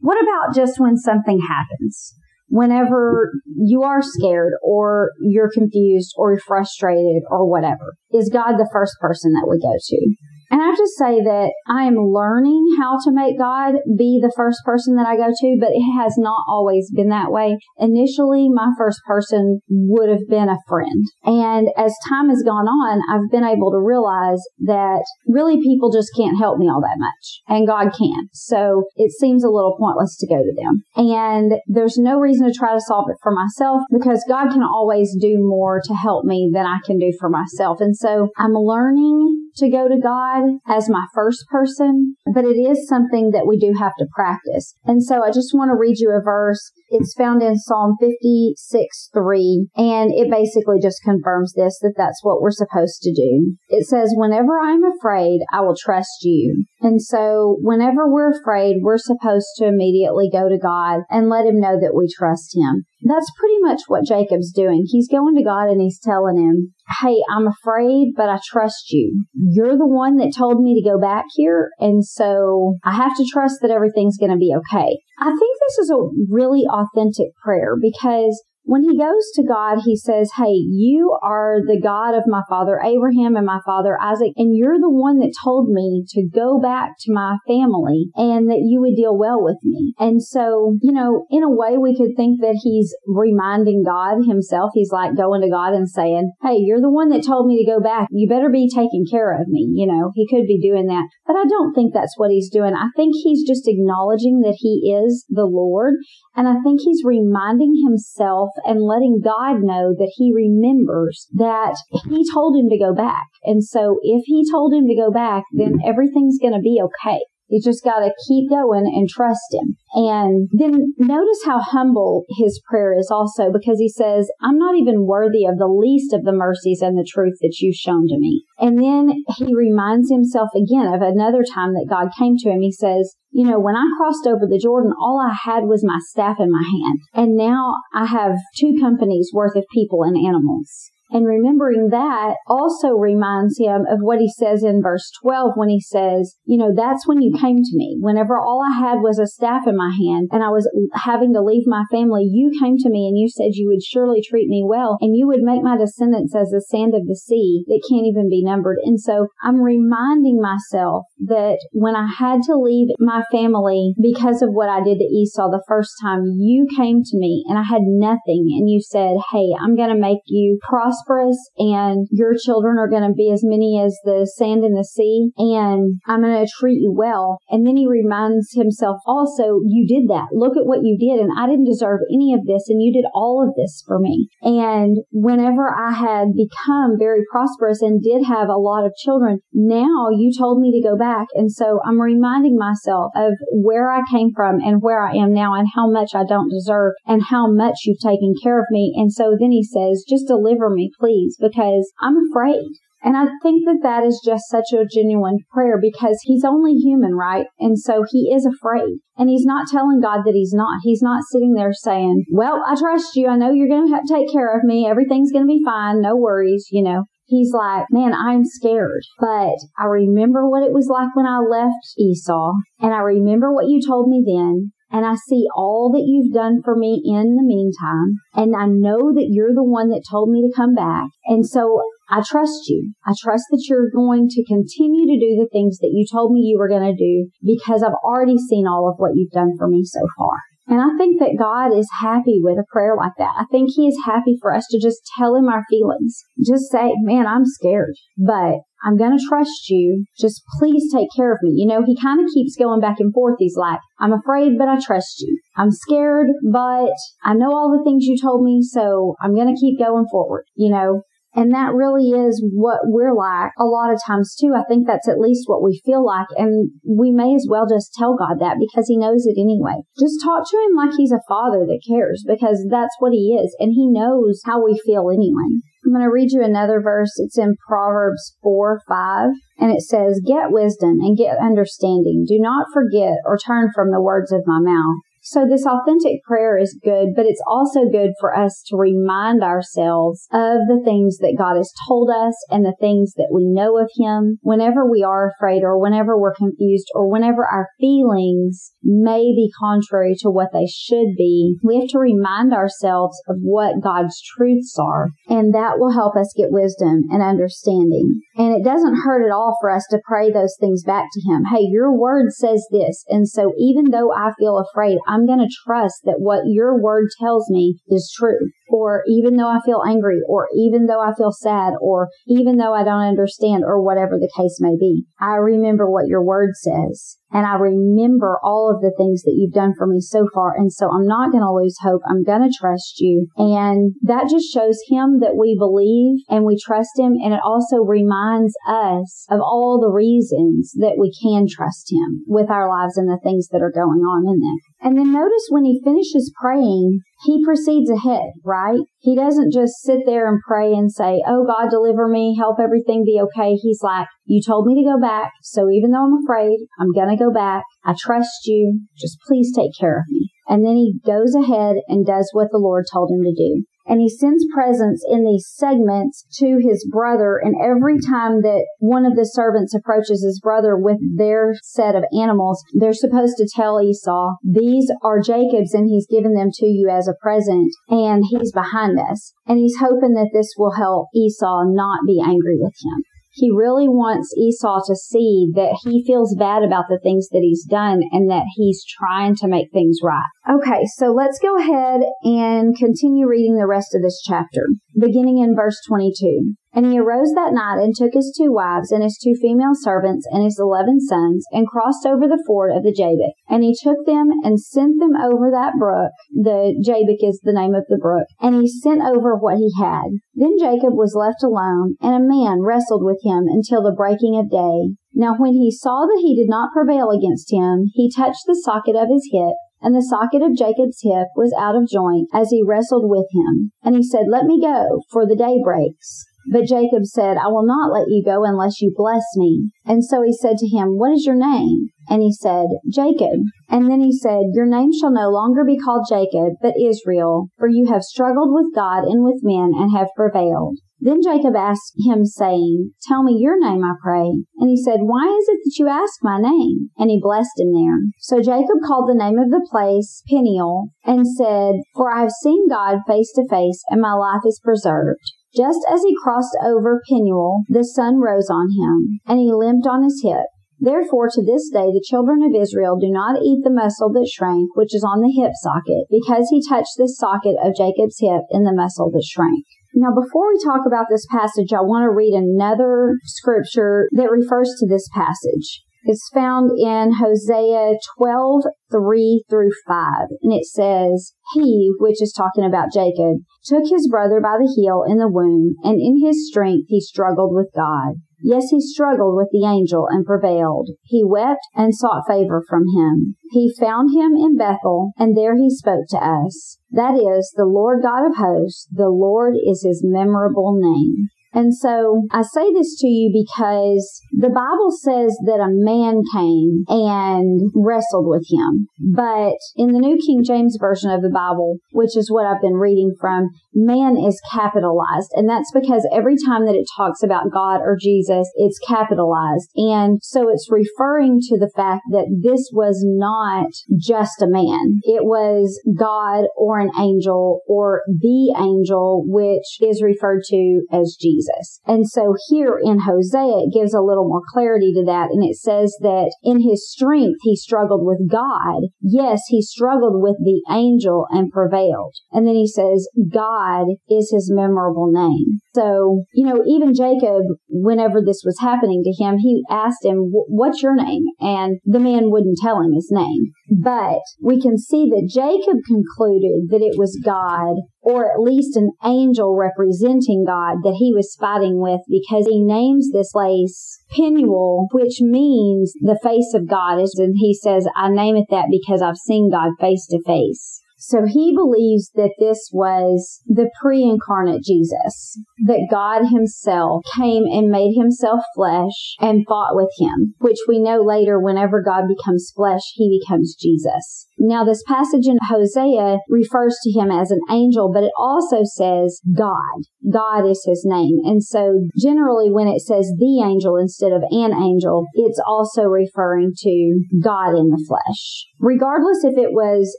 what 0.00 0.18
about 0.22 0.54
just 0.54 0.78
when 0.78 0.96
something 0.96 1.40
happens? 1.40 2.14
Whenever 2.48 3.32
you 3.56 3.82
are 3.82 4.02
scared 4.02 4.52
or 4.62 5.10
you're 5.20 5.50
confused 5.50 6.12
or 6.16 6.32
you're 6.32 6.40
frustrated 6.40 7.22
or 7.30 7.48
whatever, 7.48 7.94
is 8.12 8.28
God 8.30 8.58
the 8.58 8.68
first 8.72 8.92
person 9.00 9.32
that 9.32 9.46
we 9.48 9.58
go 9.58 9.72
to? 9.80 10.14
And 10.50 10.60
I 10.60 10.66
have 10.66 10.76
to 10.76 10.90
say 10.98 11.22
that 11.22 11.52
I 11.68 11.84
am 11.84 11.96
learning 11.96 12.76
how 12.78 12.98
to 13.04 13.12
make 13.12 13.38
God 13.38 13.74
be 13.96 14.20
the 14.20 14.32
first 14.36 14.60
person 14.64 14.96
that 14.96 15.06
I 15.06 15.16
go 15.16 15.28
to, 15.28 15.56
but 15.60 15.70
it 15.72 15.84
has 15.96 16.14
not 16.18 16.44
always 16.48 16.90
been 16.90 17.08
that 17.08 17.32
way. 17.32 17.58
Initially, 17.78 18.48
my 18.48 18.70
first 18.78 19.00
person 19.06 19.60
would 19.68 20.08
have 20.08 20.26
been 20.28 20.48
a 20.48 20.58
friend. 20.68 21.04
And 21.24 21.68
as 21.76 21.94
time 22.08 22.28
has 22.28 22.42
gone 22.42 22.66
on, 22.66 23.00
I've 23.10 23.30
been 23.30 23.44
able 23.44 23.70
to 23.72 23.80
realize 23.80 24.42
that 24.66 25.04
really 25.26 25.62
people 25.62 25.92
just 25.92 26.10
can't 26.16 26.38
help 26.38 26.58
me 26.58 26.68
all 26.68 26.80
that 26.80 26.98
much 26.98 27.40
and 27.48 27.66
God 27.66 27.90
can. 27.96 28.28
So 28.32 28.84
it 28.96 29.12
seems 29.12 29.44
a 29.44 29.50
little 29.50 29.76
pointless 29.78 30.16
to 30.18 30.26
go 30.26 30.42
to 30.42 30.54
them. 30.56 30.82
And 30.96 31.52
there's 31.66 31.98
no 31.98 32.18
reason 32.18 32.46
to 32.46 32.52
try 32.52 32.72
to 32.72 32.80
solve 32.80 33.06
it 33.10 33.16
for 33.22 33.32
myself 33.32 33.82
because 33.92 34.24
God 34.28 34.50
can 34.50 34.62
always 34.62 35.14
do 35.20 35.36
more 35.38 35.80
to 35.84 35.94
help 35.94 36.24
me 36.24 36.50
than 36.52 36.66
I 36.66 36.78
can 36.84 36.98
do 36.98 37.12
for 37.18 37.28
myself. 37.28 37.80
And 37.80 37.96
so 37.96 38.28
I'm 38.36 38.52
learning 38.52 39.50
to 39.56 39.70
go 39.70 39.88
to 39.88 39.98
God 40.00 40.33
as 40.66 40.88
my 40.88 41.06
first 41.14 41.46
person, 41.50 42.16
but 42.32 42.44
it 42.44 42.56
is 42.56 42.88
something 42.88 43.30
that 43.30 43.46
we 43.46 43.58
do 43.58 43.74
have 43.78 43.94
to 43.98 44.06
practice. 44.14 44.74
And 44.84 45.02
so 45.02 45.22
I 45.22 45.30
just 45.30 45.54
want 45.54 45.70
to 45.70 45.76
read 45.76 45.98
you 45.98 46.10
a 46.10 46.22
verse. 46.22 46.72
It's 46.96 47.12
found 47.18 47.42
in 47.42 47.58
Psalm 47.58 47.96
56 47.98 49.10
3, 49.12 49.66
and 49.74 50.12
it 50.14 50.30
basically 50.30 50.78
just 50.80 51.02
confirms 51.02 51.52
this 51.52 51.76
that 51.82 51.94
that's 51.96 52.22
what 52.22 52.40
we're 52.40 52.52
supposed 52.52 53.02
to 53.02 53.12
do. 53.12 53.56
It 53.68 53.88
says, 53.88 54.12
Whenever 54.14 54.60
I'm 54.62 54.84
afraid, 54.84 55.40
I 55.52 55.62
will 55.62 55.74
trust 55.74 56.22
you. 56.22 56.64
And 56.80 57.02
so 57.02 57.56
whenever 57.62 58.08
we're 58.08 58.30
afraid, 58.30 58.76
we're 58.80 58.98
supposed 58.98 59.48
to 59.56 59.66
immediately 59.66 60.30
go 60.32 60.48
to 60.48 60.56
God 60.56 61.00
and 61.10 61.28
let 61.28 61.46
him 61.46 61.58
know 61.58 61.80
that 61.80 61.96
we 61.96 62.06
trust 62.16 62.56
him. 62.56 62.84
That's 63.02 63.30
pretty 63.38 63.58
much 63.60 63.82
what 63.88 64.06
Jacob's 64.06 64.52
doing. 64.52 64.84
He's 64.86 65.08
going 65.08 65.34
to 65.34 65.42
God 65.42 65.68
and 65.68 65.80
he's 65.80 65.98
telling 65.98 66.36
him, 66.36 66.74
Hey, 67.02 67.16
I'm 67.28 67.48
afraid, 67.48 68.12
but 68.16 68.28
I 68.28 68.38
trust 68.46 68.92
you. 68.92 69.24
You're 69.34 69.76
the 69.76 69.86
one 69.86 70.18
that 70.18 70.34
told 70.36 70.62
me 70.62 70.80
to 70.80 70.88
go 70.88 71.00
back 71.00 71.24
here. 71.34 71.70
And 71.80 72.04
so 72.04 72.76
I 72.84 72.92
have 72.92 73.16
to 73.16 73.26
trust 73.32 73.56
that 73.62 73.70
everything's 73.72 74.16
going 74.16 74.30
to 74.30 74.36
be 74.36 74.54
okay. 74.54 75.00
I 75.18 75.30
think 75.30 75.53
this 75.68 75.78
is 75.78 75.90
a 75.90 75.98
really 76.28 76.64
authentic 76.70 77.28
prayer 77.42 77.74
because 77.80 78.42
when 78.64 78.82
he 78.82 78.96
goes 78.96 79.30
to 79.34 79.44
God, 79.44 79.80
he 79.84 79.96
says, 79.96 80.32
Hey, 80.36 80.56
you 80.56 81.16
are 81.22 81.60
the 81.66 81.80
God 81.80 82.14
of 82.14 82.24
my 82.26 82.42
father 82.48 82.80
Abraham 82.82 83.36
and 83.36 83.44
my 83.44 83.60
father 83.64 83.98
Isaac, 84.00 84.32
and 84.36 84.56
you're 84.56 84.80
the 84.80 84.90
one 84.90 85.18
that 85.20 85.36
told 85.44 85.68
me 85.68 86.04
to 86.08 86.26
go 86.26 86.60
back 86.60 86.92
to 87.00 87.12
my 87.12 87.36
family 87.46 88.08
and 88.16 88.48
that 88.48 88.64
you 88.64 88.80
would 88.80 88.96
deal 88.96 89.16
well 89.16 89.42
with 89.42 89.58
me. 89.62 89.92
And 89.98 90.22
so, 90.22 90.78
you 90.80 90.92
know, 90.92 91.26
in 91.30 91.42
a 91.42 91.50
way, 91.50 91.76
we 91.76 91.96
could 91.96 92.16
think 92.16 92.40
that 92.40 92.58
he's 92.62 92.94
reminding 93.06 93.84
God 93.84 94.24
himself. 94.26 94.70
He's 94.72 94.90
like 94.90 95.16
going 95.16 95.42
to 95.42 95.50
God 95.50 95.74
and 95.74 95.88
saying, 95.88 96.32
Hey, 96.42 96.56
you're 96.56 96.80
the 96.80 96.90
one 96.90 97.10
that 97.10 97.24
told 97.24 97.46
me 97.46 97.62
to 97.62 97.70
go 97.70 97.80
back. 97.80 98.08
You 98.10 98.28
better 98.28 98.48
be 98.48 98.68
taking 98.72 99.04
care 99.10 99.38
of 99.38 99.46
me. 99.48 99.68
You 99.74 99.86
know, 99.86 100.10
he 100.14 100.26
could 100.26 100.46
be 100.46 100.60
doing 100.60 100.86
that, 100.86 101.04
but 101.26 101.36
I 101.36 101.44
don't 101.44 101.74
think 101.74 101.92
that's 101.92 102.16
what 102.16 102.30
he's 102.30 102.48
doing. 102.48 102.72
I 102.74 102.88
think 102.96 103.12
he's 103.22 103.46
just 103.46 103.68
acknowledging 103.68 104.40
that 104.40 104.56
he 104.58 104.96
is 104.96 105.26
the 105.28 105.44
Lord. 105.44 105.94
And 106.34 106.48
I 106.48 106.60
think 106.64 106.80
he's 106.80 107.02
reminding 107.04 107.82
himself 107.84 108.53
and 108.64 108.82
letting 108.82 109.20
God 109.22 109.60
know 109.60 109.94
that 109.96 110.12
he 110.16 110.32
remembers 110.34 111.26
that 111.34 111.76
he 112.08 112.24
told 112.32 112.56
him 112.56 112.68
to 112.68 112.78
go 112.78 112.94
back. 112.94 113.26
And 113.42 113.64
so 113.64 113.98
if 114.02 114.24
he 114.26 114.44
told 114.50 114.72
him 114.72 114.86
to 114.86 114.96
go 114.96 115.10
back, 115.10 115.44
then 115.52 115.78
everything's 115.84 116.38
going 116.38 116.54
to 116.54 116.60
be 116.60 116.80
okay. 116.82 117.20
You 117.48 117.60
just 117.62 117.84
got 117.84 118.00
to 118.00 118.10
keep 118.26 118.50
going 118.50 118.86
and 118.86 119.08
trust 119.08 119.52
him. 119.52 119.76
And 119.94 120.48
then 120.52 120.94
notice 120.98 121.44
how 121.44 121.60
humble 121.60 122.24
his 122.38 122.60
prayer 122.68 122.96
is 122.98 123.10
also 123.10 123.52
because 123.52 123.78
he 123.78 123.88
says, 123.88 124.30
I'm 124.42 124.58
not 124.58 124.76
even 124.76 125.06
worthy 125.06 125.44
of 125.44 125.58
the 125.58 125.68
least 125.68 126.12
of 126.12 126.24
the 126.24 126.32
mercies 126.32 126.80
and 126.80 126.96
the 126.96 127.08
truth 127.08 127.34
that 127.40 127.56
you've 127.60 127.76
shown 127.76 128.08
to 128.08 128.18
me. 128.18 128.44
And 128.58 128.78
then 128.78 129.24
he 129.36 129.54
reminds 129.54 130.10
himself 130.10 130.48
again 130.56 130.92
of 130.92 131.02
another 131.02 131.44
time 131.44 131.74
that 131.74 131.86
God 131.88 132.08
came 132.18 132.36
to 132.38 132.50
him. 132.50 132.60
He 132.60 132.72
says, 132.72 133.14
you 133.30 133.44
know, 133.44 133.58
when 133.58 133.76
I 133.76 133.84
crossed 133.98 134.26
over 134.26 134.46
the 134.48 134.60
Jordan, 134.62 134.92
all 134.98 135.20
I 135.20 135.34
had 135.34 135.64
was 135.64 135.84
my 135.84 135.98
staff 136.00 136.36
in 136.40 136.50
my 136.50 136.62
hand. 136.62 137.00
And 137.12 137.36
now 137.36 137.74
I 137.92 138.06
have 138.06 138.36
two 138.58 138.76
companies 138.80 139.30
worth 139.34 139.56
of 139.56 139.64
people 139.72 140.02
and 140.02 140.16
animals. 140.16 140.90
And 141.14 141.26
remembering 141.26 141.90
that 141.92 142.34
also 142.48 142.88
reminds 142.98 143.56
him 143.56 143.86
of 143.88 144.00
what 144.00 144.18
he 144.18 144.28
says 144.28 144.64
in 144.64 144.82
verse 144.82 145.12
12 145.22 145.52
when 145.54 145.68
he 145.68 145.80
says, 145.80 146.34
you 146.44 146.58
know, 146.58 146.72
that's 146.74 147.06
when 147.06 147.22
you 147.22 147.38
came 147.40 147.58
to 147.58 147.76
me. 147.76 147.96
Whenever 148.00 148.36
all 148.36 148.66
I 148.66 148.76
had 148.76 148.98
was 148.98 149.20
a 149.20 149.28
staff 149.28 149.68
in 149.68 149.76
my 149.76 149.94
hand 149.94 150.30
and 150.32 150.42
I 150.42 150.48
was 150.48 150.68
having 150.92 151.32
to 151.34 151.40
leave 151.40 151.68
my 151.68 151.84
family, 151.88 152.24
you 152.24 152.50
came 152.60 152.76
to 152.78 152.90
me 152.90 153.06
and 153.06 153.16
you 153.16 153.28
said 153.28 153.54
you 153.54 153.68
would 153.68 153.84
surely 153.84 154.22
treat 154.26 154.48
me 154.48 154.64
well 154.66 154.98
and 155.00 155.16
you 155.16 155.28
would 155.28 155.42
make 155.42 155.62
my 155.62 155.78
descendants 155.78 156.34
as 156.34 156.50
the 156.50 156.60
sand 156.60 156.96
of 156.96 157.06
the 157.06 157.14
sea 157.14 157.62
that 157.68 157.86
can't 157.88 158.06
even 158.06 158.28
be 158.28 158.42
numbered. 158.42 158.78
And 158.82 159.00
so 159.00 159.28
I'm 159.40 159.62
reminding 159.62 160.42
myself 160.42 161.06
that 161.26 161.58
when 161.72 161.96
I 161.96 162.08
had 162.18 162.42
to 162.46 162.56
leave 162.56 162.88
my 162.98 163.22
family 163.30 163.94
because 164.00 164.42
of 164.42 164.50
what 164.50 164.68
I 164.68 164.82
did 164.82 164.98
to 164.98 165.04
Esau 165.04 165.50
the 165.50 165.64
first 165.66 165.92
time, 166.02 166.24
you 166.38 166.66
came 166.76 167.02
to 167.02 167.16
me 167.16 167.44
and 167.48 167.58
I 167.58 167.62
had 167.62 167.82
nothing 167.82 168.50
and 168.58 168.68
you 168.68 168.80
said, 168.80 169.16
Hey, 169.32 169.52
I'm 169.60 169.76
going 169.76 169.90
to 169.90 170.00
make 170.00 170.20
you 170.26 170.58
prosperous 170.62 171.38
and 171.58 172.06
your 172.10 172.34
children 172.36 172.78
are 172.78 172.88
going 172.88 173.08
to 173.08 173.14
be 173.14 173.30
as 173.32 173.42
many 173.44 173.80
as 173.84 173.96
the 174.04 174.30
sand 174.36 174.64
in 174.64 174.74
the 174.74 174.84
sea 174.84 175.30
and 175.36 176.00
I'm 176.06 176.22
going 176.22 176.44
to 176.44 176.52
treat 176.58 176.80
you 176.80 176.92
well. 176.92 177.38
And 177.48 177.66
then 177.66 177.76
he 177.76 177.86
reminds 177.86 178.52
himself 178.52 178.98
also, 179.06 179.60
you 179.64 179.86
did 179.86 180.08
that. 180.10 180.28
Look 180.32 180.56
at 180.56 180.66
what 180.66 180.82
you 180.82 180.98
did. 180.98 181.20
And 181.20 181.32
I 181.38 181.46
didn't 181.46 181.70
deserve 181.70 182.00
any 182.12 182.34
of 182.34 182.46
this. 182.46 182.68
And 182.68 182.82
you 182.82 182.92
did 182.92 183.08
all 183.14 183.44
of 183.46 183.54
this 183.56 183.82
for 183.86 183.98
me. 183.98 184.28
And 184.42 184.98
whenever 185.12 185.70
I 185.70 185.92
had 185.92 186.34
become 186.34 186.96
very 186.98 187.22
prosperous 187.30 187.82
and 187.82 188.02
did 188.02 188.24
have 188.26 188.48
a 188.48 188.60
lot 188.60 188.84
of 188.84 188.96
children, 188.96 189.40
now 189.52 190.08
you 190.10 190.32
told 190.36 190.60
me 190.60 190.72
to 190.72 190.86
go 190.86 190.96
back. 190.96 191.13
And 191.34 191.50
so 191.50 191.80
I'm 191.84 192.00
reminding 192.00 192.56
myself 192.56 193.12
of 193.14 193.32
where 193.52 193.90
I 193.90 194.02
came 194.10 194.30
from 194.34 194.60
and 194.60 194.82
where 194.82 195.06
I 195.06 195.14
am 195.14 195.32
now 195.32 195.54
and 195.54 195.68
how 195.74 195.90
much 195.90 196.14
I 196.14 196.24
don't 196.24 196.50
deserve 196.50 196.92
and 197.06 197.22
how 197.30 197.50
much 197.50 197.80
you've 197.84 198.00
taken 198.00 198.34
care 198.42 198.58
of 198.58 198.66
me. 198.70 198.94
And 198.96 199.12
so 199.12 199.36
then 199.38 199.50
he 199.50 199.62
says, 199.62 200.04
just 200.08 200.26
deliver 200.26 200.70
me, 200.70 200.90
please, 200.98 201.36
because 201.40 201.92
I'm 202.00 202.16
afraid. 202.30 202.64
And 203.04 203.18
I 203.18 203.26
think 203.42 203.66
that 203.66 203.80
that 203.82 204.02
is 204.02 204.22
just 204.24 204.44
such 204.48 204.72
a 204.72 204.86
genuine 204.86 205.40
prayer 205.52 205.78
because 205.78 206.18
he's 206.22 206.42
only 206.42 206.72
human, 206.72 207.14
right? 207.14 207.46
And 207.60 207.78
so 207.78 208.02
he 208.10 208.32
is 208.34 208.46
afraid. 208.46 208.96
And 209.18 209.28
he's 209.28 209.44
not 209.44 209.68
telling 209.70 210.00
God 210.00 210.22
that 210.24 210.32
he's 210.32 210.54
not. 210.54 210.80
He's 210.82 211.02
not 211.02 211.22
sitting 211.30 211.52
there 211.52 211.74
saying, 211.74 212.24
well, 212.32 212.62
I 212.66 212.74
trust 212.74 213.14
you. 213.14 213.28
I 213.28 213.36
know 213.36 213.52
you're 213.52 213.68
going 213.68 213.88
to 213.88 214.00
take 214.08 214.32
care 214.32 214.56
of 214.56 214.64
me. 214.64 214.86
Everything's 214.88 215.32
going 215.32 215.44
to 215.44 215.52
be 215.52 215.62
fine. 215.62 216.00
No 216.00 216.16
worries, 216.16 216.68
you 216.70 216.82
know. 216.82 217.04
He's 217.34 217.52
like, 217.52 217.86
man, 217.90 218.14
I'm 218.14 218.44
scared, 218.44 219.02
but 219.18 219.56
I 219.78 219.84
remember 219.84 220.48
what 220.48 220.62
it 220.62 220.72
was 220.72 220.88
like 220.88 221.14
when 221.16 221.26
I 221.26 221.38
left 221.38 221.98
Esau 221.98 222.52
and 222.80 222.94
I 222.94 222.98
remember 222.98 223.52
what 223.52 223.66
you 223.68 223.80
told 223.84 224.08
me 224.08 224.22
then 224.24 224.72
and 224.94 225.04
I 225.04 225.16
see 225.16 225.46
all 225.56 225.90
that 225.92 226.06
you've 226.06 226.32
done 226.32 226.62
for 226.62 226.76
me 226.76 227.02
in 227.04 227.34
the 227.34 227.42
meantime. 227.42 228.22
And 228.32 228.54
I 228.54 228.66
know 228.66 229.12
that 229.12 229.26
you're 229.28 229.52
the 229.52 229.64
one 229.64 229.88
that 229.88 230.06
told 230.08 230.30
me 230.30 230.46
to 230.46 230.54
come 230.54 230.72
back. 230.72 231.08
And 231.26 231.44
so 231.44 231.82
I 232.08 232.22
trust 232.24 232.68
you. 232.68 232.94
I 233.04 233.12
trust 233.18 233.46
that 233.50 233.66
you're 233.68 233.90
going 233.90 234.28
to 234.28 234.44
continue 234.44 235.06
to 235.06 235.18
do 235.18 235.34
the 235.34 235.48
things 235.50 235.78
that 235.78 235.90
you 235.92 236.06
told 236.06 236.30
me 236.30 236.42
you 236.42 236.58
were 236.58 236.68
going 236.68 236.86
to 236.86 236.94
do 236.94 237.28
because 237.42 237.82
I've 237.82 237.98
already 238.04 238.38
seen 238.38 238.68
all 238.68 238.88
of 238.88 238.94
what 238.98 239.16
you've 239.16 239.32
done 239.32 239.54
for 239.58 239.66
me 239.66 239.82
so 239.82 240.00
far. 240.16 240.38
And 240.66 240.80
I 240.80 240.96
think 240.96 241.20
that 241.20 241.36
God 241.38 241.76
is 241.76 241.88
happy 242.00 242.40
with 242.42 242.58
a 242.58 242.64
prayer 242.72 242.96
like 242.96 243.12
that. 243.18 243.34
I 243.36 243.44
think 243.50 243.70
He 243.74 243.86
is 243.86 243.98
happy 244.06 244.38
for 244.40 244.54
us 244.54 244.66
to 244.70 244.80
just 244.80 245.00
tell 245.16 245.36
Him 245.36 245.48
our 245.48 245.62
feelings. 245.68 246.22
Just 246.44 246.70
say, 246.70 246.92
man, 247.02 247.26
I'm 247.26 247.44
scared, 247.44 247.94
but 248.16 248.60
I'm 248.82 248.96
going 248.96 249.16
to 249.16 249.24
trust 249.28 249.68
you. 249.68 250.04
Just 250.18 250.42
please 250.58 250.90
take 250.92 251.08
care 251.14 251.32
of 251.32 251.38
me. 251.42 251.52
You 251.54 251.66
know, 251.66 251.82
He 251.84 251.96
kind 252.00 252.20
of 252.20 252.30
keeps 252.32 252.56
going 252.56 252.80
back 252.80 252.96
and 252.98 253.12
forth. 253.12 253.36
He's 253.38 253.56
like, 253.56 253.80
I'm 254.00 254.12
afraid, 254.12 254.56
but 254.58 254.68
I 254.68 254.78
trust 254.80 255.20
you. 255.20 255.38
I'm 255.56 255.70
scared, 255.70 256.28
but 256.50 256.92
I 257.22 257.34
know 257.34 257.54
all 257.54 257.76
the 257.76 257.84
things 257.84 258.04
you 258.06 258.16
told 258.20 258.42
me, 258.42 258.62
so 258.62 259.16
I'm 259.22 259.34
going 259.34 259.54
to 259.54 259.60
keep 259.60 259.78
going 259.78 260.06
forward. 260.10 260.44
You 260.54 260.70
know, 260.70 261.02
and 261.34 261.52
that 261.52 261.74
really 261.74 262.10
is 262.10 262.42
what 262.52 262.80
we're 262.84 263.14
like 263.14 263.50
a 263.58 263.66
lot 263.66 263.92
of 263.92 264.00
times 264.06 264.36
too. 264.38 264.54
I 264.56 264.62
think 264.68 264.86
that's 264.86 265.08
at 265.08 265.18
least 265.18 265.44
what 265.46 265.62
we 265.62 265.82
feel 265.84 266.04
like. 266.04 266.28
And 266.36 266.70
we 266.86 267.10
may 267.10 267.34
as 267.34 267.46
well 267.50 267.66
just 267.68 267.92
tell 267.94 268.16
God 268.16 268.38
that 268.38 268.56
because 268.58 268.86
he 268.86 268.96
knows 268.96 269.26
it 269.26 269.34
anyway. 269.38 269.82
Just 269.98 270.22
talk 270.22 270.48
to 270.48 270.56
him 270.56 270.76
like 270.76 270.94
he's 270.96 271.12
a 271.12 271.26
father 271.26 271.66
that 271.66 271.82
cares 271.86 272.24
because 272.26 272.64
that's 272.70 272.94
what 273.00 273.12
he 273.12 273.34
is. 273.34 273.54
And 273.58 273.72
he 273.74 273.90
knows 273.90 274.42
how 274.46 274.64
we 274.64 274.80
feel 274.86 275.10
anyway. 275.10 275.58
I'm 275.84 275.92
going 275.92 276.04
to 276.04 276.10
read 276.10 276.30
you 276.30 276.42
another 276.42 276.80
verse. 276.80 277.12
It's 277.18 277.36
in 277.36 277.56
Proverbs 277.68 278.36
4, 278.42 278.80
5, 278.88 279.28
and 279.58 279.70
it 279.70 279.82
says, 279.82 280.22
Get 280.24 280.50
wisdom 280.50 281.00
and 281.00 281.18
get 281.18 281.36
understanding. 281.36 282.24
Do 282.26 282.38
not 282.38 282.68
forget 282.72 283.18
or 283.26 283.36
turn 283.36 283.68
from 283.74 283.90
the 283.90 284.00
words 284.00 284.32
of 284.32 284.46
my 284.46 284.60
mouth. 284.60 284.96
So 285.26 285.46
this 285.48 285.64
authentic 285.64 286.22
prayer 286.22 286.58
is 286.58 286.78
good, 286.84 287.14
but 287.16 287.24
it's 287.24 287.40
also 287.48 287.88
good 287.90 288.10
for 288.20 288.36
us 288.36 288.62
to 288.66 288.76
remind 288.76 289.42
ourselves 289.42 290.28
of 290.30 290.68
the 290.68 290.82
things 290.84 291.16
that 291.18 291.36
God 291.38 291.56
has 291.56 291.72
told 291.88 292.10
us 292.10 292.34
and 292.50 292.62
the 292.62 292.76
things 292.78 293.14
that 293.14 293.32
we 293.32 293.46
know 293.46 293.78
of 293.78 293.88
Him 293.96 294.36
whenever 294.42 294.84
we 294.84 295.02
are 295.02 295.32
afraid 295.32 295.62
or 295.62 295.80
whenever 295.80 296.20
we're 296.20 296.34
confused 296.34 296.88
or 296.94 297.10
whenever 297.10 297.40
our 297.46 297.68
feelings 297.80 298.72
may 298.82 299.32
be 299.32 299.50
contrary 299.58 300.14
to 300.18 300.28
what 300.28 300.50
they 300.52 300.66
should 300.66 301.16
be. 301.16 301.56
We 301.62 301.80
have 301.80 301.88
to 301.92 301.98
remind 301.98 302.52
ourselves 302.52 303.16
of 303.26 303.36
what 303.40 303.82
God's 303.82 304.20
truths 304.36 304.76
are 304.78 305.08
and 305.26 305.54
that 305.54 305.78
will 305.78 305.94
help 305.94 306.16
us 306.16 306.34
get 306.36 306.52
wisdom 306.52 307.04
and 307.08 307.22
understanding. 307.22 308.20
And 308.36 308.52
it 308.52 308.62
doesn't 308.62 309.00
hurt 309.04 309.24
at 309.24 309.32
all 309.32 309.56
for 309.58 309.70
us 309.70 309.86
to 309.90 310.02
pray 310.06 310.30
those 310.30 310.54
things 310.60 310.84
back 310.84 311.06
to 311.14 311.32
Him. 311.32 311.44
Hey, 311.50 311.62
your 311.62 311.96
word 311.96 312.30
says 312.32 312.68
this. 312.70 313.06
And 313.08 313.26
so 313.26 313.52
even 313.58 313.90
though 313.90 314.12
I 314.12 314.32
feel 314.38 314.58
afraid, 314.58 314.98
going 315.26 315.38
to 315.38 315.56
trust 315.64 316.00
that 316.04 316.18
what 316.18 316.42
your 316.46 316.80
word 316.80 317.08
tells 317.20 317.48
me 317.48 317.78
is 317.88 318.12
true. 318.18 318.50
Or 318.68 319.02
even 319.06 319.36
though 319.36 319.48
I 319.48 319.60
feel 319.64 319.82
angry, 319.86 320.20
or 320.28 320.48
even 320.56 320.86
though 320.86 321.00
I 321.00 321.14
feel 321.14 321.32
sad, 321.32 321.74
or 321.80 322.08
even 322.26 322.56
though 322.56 322.74
I 322.74 322.82
don't 322.82 323.02
understand, 323.02 323.62
or 323.64 323.82
whatever 323.82 324.18
the 324.18 324.32
case 324.36 324.58
may 324.60 324.76
be, 324.78 325.04
I 325.20 325.36
remember 325.36 325.90
what 325.90 326.08
your 326.08 326.24
word 326.24 326.50
says. 326.54 327.18
And 327.34 327.46
I 327.46 327.56
remember 327.56 328.38
all 328.44 328.70
of 328.70 328.80
the 328.80 328.94
things 328.96 329.22
that 329.24 329.34
you've 329.34 329.52
done 329.52 329.74
for 329.76 329.88
me 329.88 330.00
so 330.00 330.28
far. 330.32 330.54
And 330.56 330.72
so 330.72 330.86
I'm 330.86 331.06
not 331.06 331.32
going 331.32 331.42
to 331.42 331.50
lose 331.50 331.76
hope. 331.82 332.00
I'm 332.08 332.22
going 332.22 332.42
to 332.42 332.56
trust 332.56 333.00
you. 333.00 333.26
And 333.36 333.94
that 334.02 334.30
just 334.30 334.54
shows 334.54 334.78
him 334.88 335.18
that 335.18 335.34
we 335.36 335.56
believe 335.58 336.22
and 336.30 336.46
we 336.46 336.56
trust 336.56 336.94
him. 336.96 337.18
And 337.18 337.34
it 337.34 337.40
also 337.44 337.78
reminds 337.82 338.54
us 338.68 339.26
of 339.28 339.40
all 339.40 339.80
the 339.82 339.92
reasons 339.92 340.72
that 340.78 340.94
we 340.96 341.10
can 341.10 341.46
trust 341.50 341.90
him 341.90 342.22
with 342.28 342.50
our 342.50 342.68
lives 342.68 342.96
and 342.96 343.10
the 343.10 343.18
things 343.22 343.48
that 343.48 343.62
are 343.62 343.74
going 343.74 344.06
on 344.06 344.30
in 344.30 344.38
them. 344.38 344.58
And 344.80 344.98
then 344.98 345.12
notice 345.12 345.48
when 345.48 345.64
he 345.64 345.80
finishes 345.82 346.32
praying, 346.40 347.00
he 347.24 347.42
proceeds 347.42 347.88
ahead, 347.90 348.36
right? 348.44 348.80
He 348.98 349.16
doesn't 349.16 349.52
just 349.52 349.80
sit 349.82 350.00
there 350.04 350.28
and 350.28 350.40
pray 350.46 350.72
and 350.72 350.92
say, 350.92 351.22
Oh 351.26 351.44
God, 351.46 351.70
deliver 351.70 352.06
me, 352.06 352.36
help 352.38 352.58
everything 352.60 353.04
be 353.04 353.20
okay. 353.22 353.54
He's 353.54 353.80
like, 353.82 354.06
You 354.24 354.42
told 354.46 354.66
me 354.66 354.74
to 354.74 354.88
go 354.88 355.00
back. 355.00 355.32
So 355.42 355.70
even 355.70 355.90
though 355.90 356.04
I'm 356.04 356.22
afraid, 356.22 356.58
I'm 356.78 356.92
going 356.92 357.08
to 357.08 357.16
go 357.16 357.23
back. 357.32 357.64
I 357.84 357.94
trust 357.98 358.46
you. 358.46 358.80
Just 358.98 359.18
please 359.26 359.54
take 359.54 359.72
care 359.78 359.98
of 359.98 360.04
me. 360.08 360.30
And 360.48 360.64
then 360.64 360.76
he 360.76 361.00
goes 361.04 361.34
ahead 361.34 361.76
and 361.88 362.06
does 362.06 362.30
what 362.32 362.48
the 362.50 362.58
Lord 362.58 362.84
told 362.92 363.10
him 363.10 363.22
to 363.24 363.34
do 363.34 363.64
and 363.86 364.00
he 364.00 364.08
sends 364.08 364.44
presents 364.52 365.04
in 365.08 365.24
these 365.24 365.46
segments 365.46 366.24
to 366.38 366.58
his 366.60 366.88
brother. 366.90 367.36
And 367.36 367.54
every 367.62 367.98
time 367.98 368.42
that 368.42 368.66
one 368.78 369.04
of 369.04 369.14
the 369.14 369.26
servants 369.26 369.74
approaches 369.74 370.24
his 370.24 370.40
brother 370.40 370.76
with 370.76 370.98
their 371.16 371.54
set 371.62 371.94
of 371.94 372.04
animals, 372.18 372.62
they're 372.72 372.94
supposed 372.94 373.36
to 373.38 373.48
tell 373.54 373.80
Esau, 373.80 374.36
these 374.42 374.90
are 375.02 375.20
Jacob's 375.20 375.74
and 375.74 375.88
he's 375.88 376.06
given 376.06 376.34
them 376.34 376.50
to 376.54 376.66
you 376.66 376.88
as 376.88 377.08
a 377.08 377.14
present 377.20 377.72
and 377.88 378.24
he's 378.28 378.52
behind 378.52 378.98
us. 378.98 379.32
And 379.46 379.58
he's 379.58 379.76
hoping 379.78 380.14
that 380.14 380.30
this 380.32 380.54
will 380.56 380.72
help 380.72 381.08
Esau 381.14 381.64
not 381.66 382.00
be 382.06 382.20
angry 382.24 382.56
with 382.58 382.74
him. 382.82 383.04
He 383.34 383.50
really 383.50 383.88
wants 383.88 384.32
Esau 384.38 384.80
to 384.86 384.94
see 384.94 385.48
that 385.54 385.76
he 385.82 386.04
feels 386.06 386.36
bad 386.38 386.62
about 386.62 386.84
the 386.88 387.00
things 387.02 387.28
that 387.30 387.42
he's 387.42 387.64
done 387.64 388.00
and 388.12 388.30
that 388.30 388.44
he's 388.54 388.84
trying 388.84 389.34
to 389.36 389.48
make 389.48 389.72
things 389.72 389.98
right. 390.04 390.22
Okay, 390.48 390.84
so 390.96 391.06
let's 391.06 391.40
go 391.40 391.56
ahead 391.58 392.02
and 392.22 392.76
continue 392.76 393.26
reading 393.26 393.56
the 393.56 393.66
rest 393.66 393.92
of 393.92 394.02
this 394.02 394.22
chapter, 394.24 394.66
beginning 394.98 395.38
in 395.38 395.54
verse 395.54 395.80
22. 395.86 396.54
And 396.74 396.86
he 396.86 396.98
arose 396.98 397.30
that 397.34 397.54
night 397.54 397.78
and 397.78 397.94
took 397.94 398.14
his 398.14 398.34
two 398.36 398.52
wives 398.52 398.90
and 398.90 399.02
his 399.02 399.16
two 399.22 399.34
female 399.40 399.74
servants 399.74 400.26
and 400.30 400.42
his 400.42 400.58
eleven 400.58 401.00
sons 401.00 401.46
and 401.52 401.68
crossed 401.68 402.04
over 402.04 402.26
the 402.26 402.42
ford 402.46 402.72
of 402.74 402.82
the 402.82 402.92
Jabbok. 402.92 403.34
And 403.48 403.62
he 403.62 403.76
took 403.80 404.04
them 404.06 404.30
and 404.42 404.58
sent 404.58 404.98
them 404.98 405.14
over 405.14 405.50
that 405.52 405.74
brook. 405.78 406.10
The 406.34 406.74
Jabbok 406.82 407.22
is 407.22 407.40
the 407.42 407.54
name 407.54 407.74
of 407.74 407.84
the 407.88 407.98
brook. 407.98 408.26
And 408.40 408.56
he 408.60 408.68
sent 408.68 409.02
over 409.02 409.36
what 409.36 409.58
he 409.58 409.70
had. 409.78 410.18
Then 410.34 410.58
Jacob 410.58 410.94
was 410.98 411.14
left 411.14 411.44
alone 411.44 411.94
and 412.00 412.14
a 412.14 412.26
man 412.26 412.62
wrestled 412.62 413.04
with 413.04 413.22
him 413.22 413.46
until 413.46 413.82
the 413.82 413.94
breaking 413.94 414.36
of 414.36 414.50
day. 414.50 414.98
Now 415.14 415.36
when 415.38 415.54
he 415.54 415.70
saw 415.70 416.06
that 416.06 416.22
he 416.22 416.34
did 416.34 416.50
not 416.50 416.72
prevail 416.74 417.10
against 417.10 417.52
him, 417.52 417.86
he 417.94 418.10
touched 418.10 418.46
the 418.46 418.58
socket 418.58 418.96
of 418.96 419.06
his 419.08 419.30
hip 419.30 419.54
and 419.84 419.94
the 419.94 420.02
socket 420.02 420.40
of 420.40 420.56
Jacob's 420.56 421.00
hip 421.02 421.28
was 421.36 421.54
out 421.60 421.76
of 421.76 421.86
joint 421.86 422.28
as 422.32 422.48
he 422.48 422.64
wrestled 422.64 423.04
with 423.04 423.26
him. 423.32 423.70
And 423.82 423.94
he 423.94 424.02
said, 424.02 424.24
Let 424.28 424.46
me 424.46 424.58
go, 424.58 425.02
for 425.12 425.26
the 425.26 425.36
day 425.36 425.60
breaks. 425.62 426.24
But 426.50 426.64
Jacob 426.64 427.04
said, 427.04 427.36
I 427.36 427.48
will 427.48 427.66
not 427.66 427.92
let 427.92 428.08
you 428.08 428.22
go 428.24 428.44
unless 428.44 428.80
you 428.80 428.92
bless 428.96 429.24
me. 429.36 429.70
And 429.84 430.02
so 430.02 430.22
he 430.22 430.32
said 430.32 430.56
to 430.56 430.68
him, 430.68 430.96
What 430.96 431.12
is 431.12 431.26
your 431.26 431.36
name? 431.36 431.88
And 432.08 432.22
he 432.22 432.32
said, 432.32 432.66
Jacob. 432.90 433.40
And 433.68 433.90
then 433.90 434.00
he 434.00 434.12
said, 434.12 434.52
Your 434.52 434.66
name 434.66 434.90
shall 434.98 435.12
no 435.12 435.28
longer 435.28 435.64
be 435.64 435.78
called 435.78 436.06
Jacob, 436.08 436.54
but 436.62 436.80
Israel, 436.80 437.48
for 437.58 437.68
you 437.68 437.86
have 437.92 438.02
struggled 438.02 438.54
with 438.54 438.74
God 438.74 439.04
and 439.04 439.22
with 439.22 439.40
men 439.42 439.72
and 439.76 439.94
have 439.96 440.08
prevailed. 440.16 440.78
Then 441.04 441.20
Jacob 441.20 441.54
asked 441.54 441.92
him, 442.00 442.24
saying, 442.24 442.92
Tell 443.06 443.22
me 443.22 443.36
your 443.36 443.60
name, 443.60 443.84
I 443.84 443.92
pray. 444.02 444.24
And 444.56 444.70
he 444.70 444.82
said, 444.82 445.00
Why 445.04 445.28
is 445.28 445.44
it 445.50 445.60
that 445.62 445.76
you 445.78 445.86
ask 445.86 446.24
my 446.24 446.40
name? 446.40 446.88
And 446.96 447.10
he 447.10 447.20
blessed 447.22 447.60
him 447.60 447.74
there. 447.74 448.00
So 448.20 448.40
Jacob 448.40 448.80
called 448.86 449.10
the 449.10 449.14
name 449.14 449.38
of 449.38 449.50
the 449.50 449.68
place 449.70 450.22
Peniel, 450.30 450.88
and 451.04 451.26
said, 451.26 451.84
For 451.94 452.10
I 452.10 452.22
have 452.22 452.30
seen 452.30 452.70
God 452.70 453.00
face 453.06 453.30
to 453.34 453.46
face, 453.50 453.84
and 453.90 454.00
my 454.00 454.14
life 454.14 454.48
is 454.48 454.62
preserved. 454.64 455.20
Just 455.54 455.80
as 455.92 456.00
he 456.02 456.16
crossed 456.24 456.56
over 456.64 457.02
Peniel, 457.06 457.64
the 457.68 457.84
sun 457.84 458.16
rose 458.16 458.48
on 458.48 458.70
him, 458.72 459.20
and 459.26 459.38
he 459.38 459.52
limped 459.52 459.86
on 459.86 460.04
his 460.04 460.22
hip. 460.24 460.48
Therefore, 460.80 461.28
to 461.28 461.44
this 461.44 461.68
day, 461.68 461.92
the 461.92 462.04
children 462.08 462.42
of 462.42 462.58
Israel 462.58 462.98
do 462.98 463.10
not 463.10 463.42
eat 463.42 463.60
the 463.62 463.70
muscle 463.70 464.10
that 464.14 464.32
shrank, 464.32 464.74
which 464.74 464.94
is 464.94 465.04
on 465.04 465.20
the 465.20 465.30
hip 465.30 465.52
socket, 465.60 466.08
because 466.10 466.48
he 466.48 466.64
touched 466.66 466.96
the 466.96 467.08
socket 467.08 467.56
of 467.62 467.76
Jacob's 467.76 468.18
hip 468.20 468.42
in 468.50 468.64
the 468.64 468.74
muscle 468.74 469.10
that 469.12 469.28
shrank. 469.28 469.64
Now, 469.94 470.10
before 470.10 470.48
we 470.48 470.58
talk 470.64 470.80
about 470.86 471.06
this 471.08 471.24
passage, 471.30 471.72
I 471.72 471.80
want 471.80 472.02
to 472.02 472.10
read 472.10 472.34
another 472.34 473.14
scripture 473.22 474.08
that 474.12 474.30
refers 474.30 474.74
to 474.80 474.88
this 474.88 475.08
passage. 475.14 475.84
It's 476.02 476.28
found 476.34 476.72
in 476.76 477.14
Hosea 477.14 477.94
12, 478.18 478.64
3 478.90 479.44
through 479.48 479.70
5. 479.86 480.06
And 480.42 480.52
it 480.52 480.66
says, 480.66 481.32
He, 481.54 481.92
which 481.98 482.20
is 482.20 482.34
talking 482.36 482.64
about 482.64 482.92
Jacob, 482.92 483.38
took 483.64 483.84
his 483.88 484.08
brother 484.08 484.40
by 484.40 484.58
the 484.58 484.70
heel 484.76 485.04
in 485.06 485.18
the 485.18 485.30
womb, 485.30 485.76
and 485.82 486.00
in 486.00 486.20
his 486.26 486.48
strength 486.48 486.86
he 486.88 487.00
struggled 487.00 487.54
with 487.54 487.70
God. 487.74 488.16
Yes, 488.46 488.68
he 488.68 488.78
struggled 488.78 489.34
with 489.36 489.48
the 489.52 489.66
angel 489.66 490.06
and 490.06 490.26
prevailed. 490.26 490.90
He 491.02 491.24
wept 491.24 491.62
and 491.74 491.94
sought 491.94 492.28
favor 492.28 492.62
from 492.68 492.84
him. 492.94 493.36
He 493.50 493.74
found 493.80 494.14
him 494.14 494.32
in 494.36 494.58
Bethel, 494.58 495.12
and 495.18 495.34
there 495.34 495.56
he 495.56 495.70
spoke 495.70 496.04
to 496.10 496.18
us. 496.18 496.78
That 496.90 497.14
is, 497.14 497.54
the 497.56 497.64
Lord 497.64 498.02
God 498.02 498.26
of 498.26 498.36
hosts, 498.36 498.86
the 498.92 499.08
Lord 499.08 499.54
is 499.56 499.82
his 499.82 500.02
memorable 500.04 500.76
name. 500.78 501.30
And 501.54 501.74
so 501.74 502.26
I 502.32 502.42
say 502.42 502.72
this 502.72 502.98
to 503.00 503.06
you 503.06 503.30
because 503.32 504.20
the 504.32 504.50
Bible 504.50 504.90
says 504.90 505.38
that 505.46 505.62
a 505.62 505.70
man 505.70 506.20
came 506.34 506.84
and 506.88 507.70
wrestled 507.74 508.26
with 508.26 508.44
him. 508.50 508.88
But 509.14 509.54
in 509.76 509.92
the 509.92 510.00
New 510.00 510.18
King 510.18 510.42
James 510.44 510.76
Version 510.80 511.10
of 511.10 511.22
the 511.22 511.30
Bible, 511.30 511.78
which 511.92 512.16
is 512.16 512.30
what 512.30 512.44
I've 512.44 512.60
been 512.60 512.74
reading 512.74 513.14
from, 513.20 513.50
man 513.74 514.16
is 514.16 514.40
capitalized. 514.52 515.30
And 515.34 515.48
that's 515.48 515.70
because 515.72 516.06
every 516.12 516.36
time 516.46 516.66
that 516.66 516.74
it 516.74 516.86
talks 516.96 517.22
about 517.22 517.52
God 517.52 517.80
or 517.80 517.96
Jesus, 518.00 518.50
it's 518.54 518.78
capitalized. 518.86 519.70
And 519.76 520.18
so 520.22 520.48
it's 520.48 520.70
referring 520.70 521.40
to 521.48 521.58
the 521.58 521.70
fact 521.74 522.02
that 522.10 522.26
this 522.42 522.70
was 522.72 523.02
not 523.04 523.68
just 523.98 524.42
a 524.42 524.48
man. 524.48 525.00
It 525.02 525.24
was 525.24 525.80
God 525.98 526.46
or 526.56 526.78
an 526.78 526.90
angel 526.98 527.60
or 527.66 528.02
the 528.06 528.54
angel, 528.56 529.24
which 529.26 529.78
is 529.80 530.02
referred 530.02 530.42
to 530.48 530.82
as 530.92 531.16
Jesus. 531.20 531.80
And 531.86 532.08
so 532.08 532.34
here 532.48 532.78
in 532.82 533.00
Hosea, 533.00 533.66
it 533.66 533.74
gives 533.74 533.94
a 533.94 534.00
little 534.00 534.28
more 534.28 534.42
clarity 534.52 534.92
to 534.94 535.04
that. 535.06 535.28
And 535.30 535.44
it 535.44 535.56
says 535.56 535.96
that 536.00 536.34
in 536.42 536.60
his 536.60 536.90
strength, 536.90 537.40
he 537.42 537.56
struggled 537.56 538.06
with 538.06 538.30
God. 538.30 538.82
Yes, 539.00 539.42
he 539.48 539.62
struggled 539.62 540.22
with 540.22 540.36
the 540.38 540.62
angel 540.70 541.26
and 541.30 541.50
prevailed. 541.50 542.14
And 542.30 542.46
then 542.46 542.54
he 542.54 542.68
says, 542.68 543.08
God 543.32 543.63
is 544.08 544.30
his 544.32 544.50
memorable 544.52 545.10
name. 545.10 545.58
So, 545.74 546.24
you 546.32 546.46
know, 546.46 546.62
even 546.66 546.94
Jacob, 546.94 547.42
whenever 547.68 548.20
this 548.20 548.42
was 548.44 548.58
happening 548.60 549.02
to 549.04 549.24
him, 549.24 549.38
he 549.38 549.62
asked 549.70 550.04
him, 550.04 550.30
what's 550.30 550.82
your 550.82 550.94
name? 550.94 551.24
And 551.40 551.78
the 551.84 551.98
man 551.98 552.30
wouldn't 552.30 552.58
tell 552.62 552.80
him 552.80 552.92
his 552.92 553.08
name. 553.10 553.52
But 553.82 554.20
we 554.42 554.60
can 554.60 554.78
see 554.78 555.06
that 555.10 555.30
Jacob 555.32 555.78
concluded 555.86 556.68
that 556.70 556.82
it 556.82 556.98
was 556.98 557.20
God 557.24 557.76
or 558.02 558.30
at 558.30 558.40
least 558.40 558.76
an 558.76 558.92
angel 559.04 559.56
representing 559.56 560.44
God 560.46 560.76
that 560.84 560.96
he 560.98 561.12
was 561.14 561.36
fighting 561.40 561.80
with 561.80 562.00
because 562.08 562.46
he 562.46 562.62
names 562.62 563.10
this 563.10 563.32
place 563.32 563.98
Peniel, 564.14 564.88
which 564.92 565.20
means 565.20 565.92
the 566.00 566.18
face 566.22 566.52
of 566.54 566.68
God. 566.68 566.98
And 566.98 567.34
he 567.38 567.54
says, 567.54 567.86
I 567.96 568.10
name 568.10 568.36
it 568.36 568.46
that 568.50 568.66
because 568.70 569.02
I've 569.02 569.16
seen 569.16 569.50
God 569.50 569.70
face 569.80 570.06
to 570.10 570.22
face. 570.24 570.80
So 571.06 571.26
he 571.26 571.54
believes 571.54 572.10
that 572.14 572.32
this 572.38 572.70
was 572.72 573.42
the 573.46 573.68
pre-incarnate 573.82 574.62
Jesus, 574.64 575.38
that 575.66 575.88
God 575.90 576.28
himself 576.32 577.04
came 577.14 577.44
and 577.44 577.68
made 577.68 577.92
himself 577.94 578.40
flesh 578.56 579.14
and 579.20 579.44
fought 579.46 579.76
with 579.76 579.90
him, 579.98 580.34
which 580.38 580.56
we 580.66 580.80
know 580.80 581.02
later 581.02 581.38
whenever 581.38 581.82
God 581.82 582.04
becomes 582.08 582.50
flesh, 582.56 582.80
he 582.94 583.20
becomes 583.20 583.54
Jesus. 583.54 584.28
Now, 584.38 584.64
this 584.64 584.82
passage 584.86 585.26
in 585.26 585.38
Hosea 585.48 586.18
refers 586.28 586.76
to 586.82 586.98
him 586.98 587.10
as 587.10 587.30
an 587.30 587.40
angel, 587.50 587.90
but 587.92 588.02
it 588.02 588.12
also 588.18 588.62
says 588.64 589.20
God. 589.36 589.84
God 590.10 590.48
is 590.48 590.64
his 590.66 590.84
name. 590.86 591.18
And 591.24 591.44
so 591.44 591.88
generally 592.00 592.50
when 592.50 592.66
it 592.66 592.80
says 592.80 593.12
the 593.18 593.42
angel 593.44 593.76
instead 593.76 594.12
of 594.12 594.22
an 594.30 594.52
angel, 594.52 595.06
it's 595.14 595.40
also 595.46 595.82
referring 595.82 596.52
to 596.58 597.00
God 597.22 597.50
in 597.56 597.68
the 597.68 597.84
flesh. 597.86 598.46
Regardless 598.64 599.24
if 599.24 599.36
it 599.36 599.52
was 599.52 599.94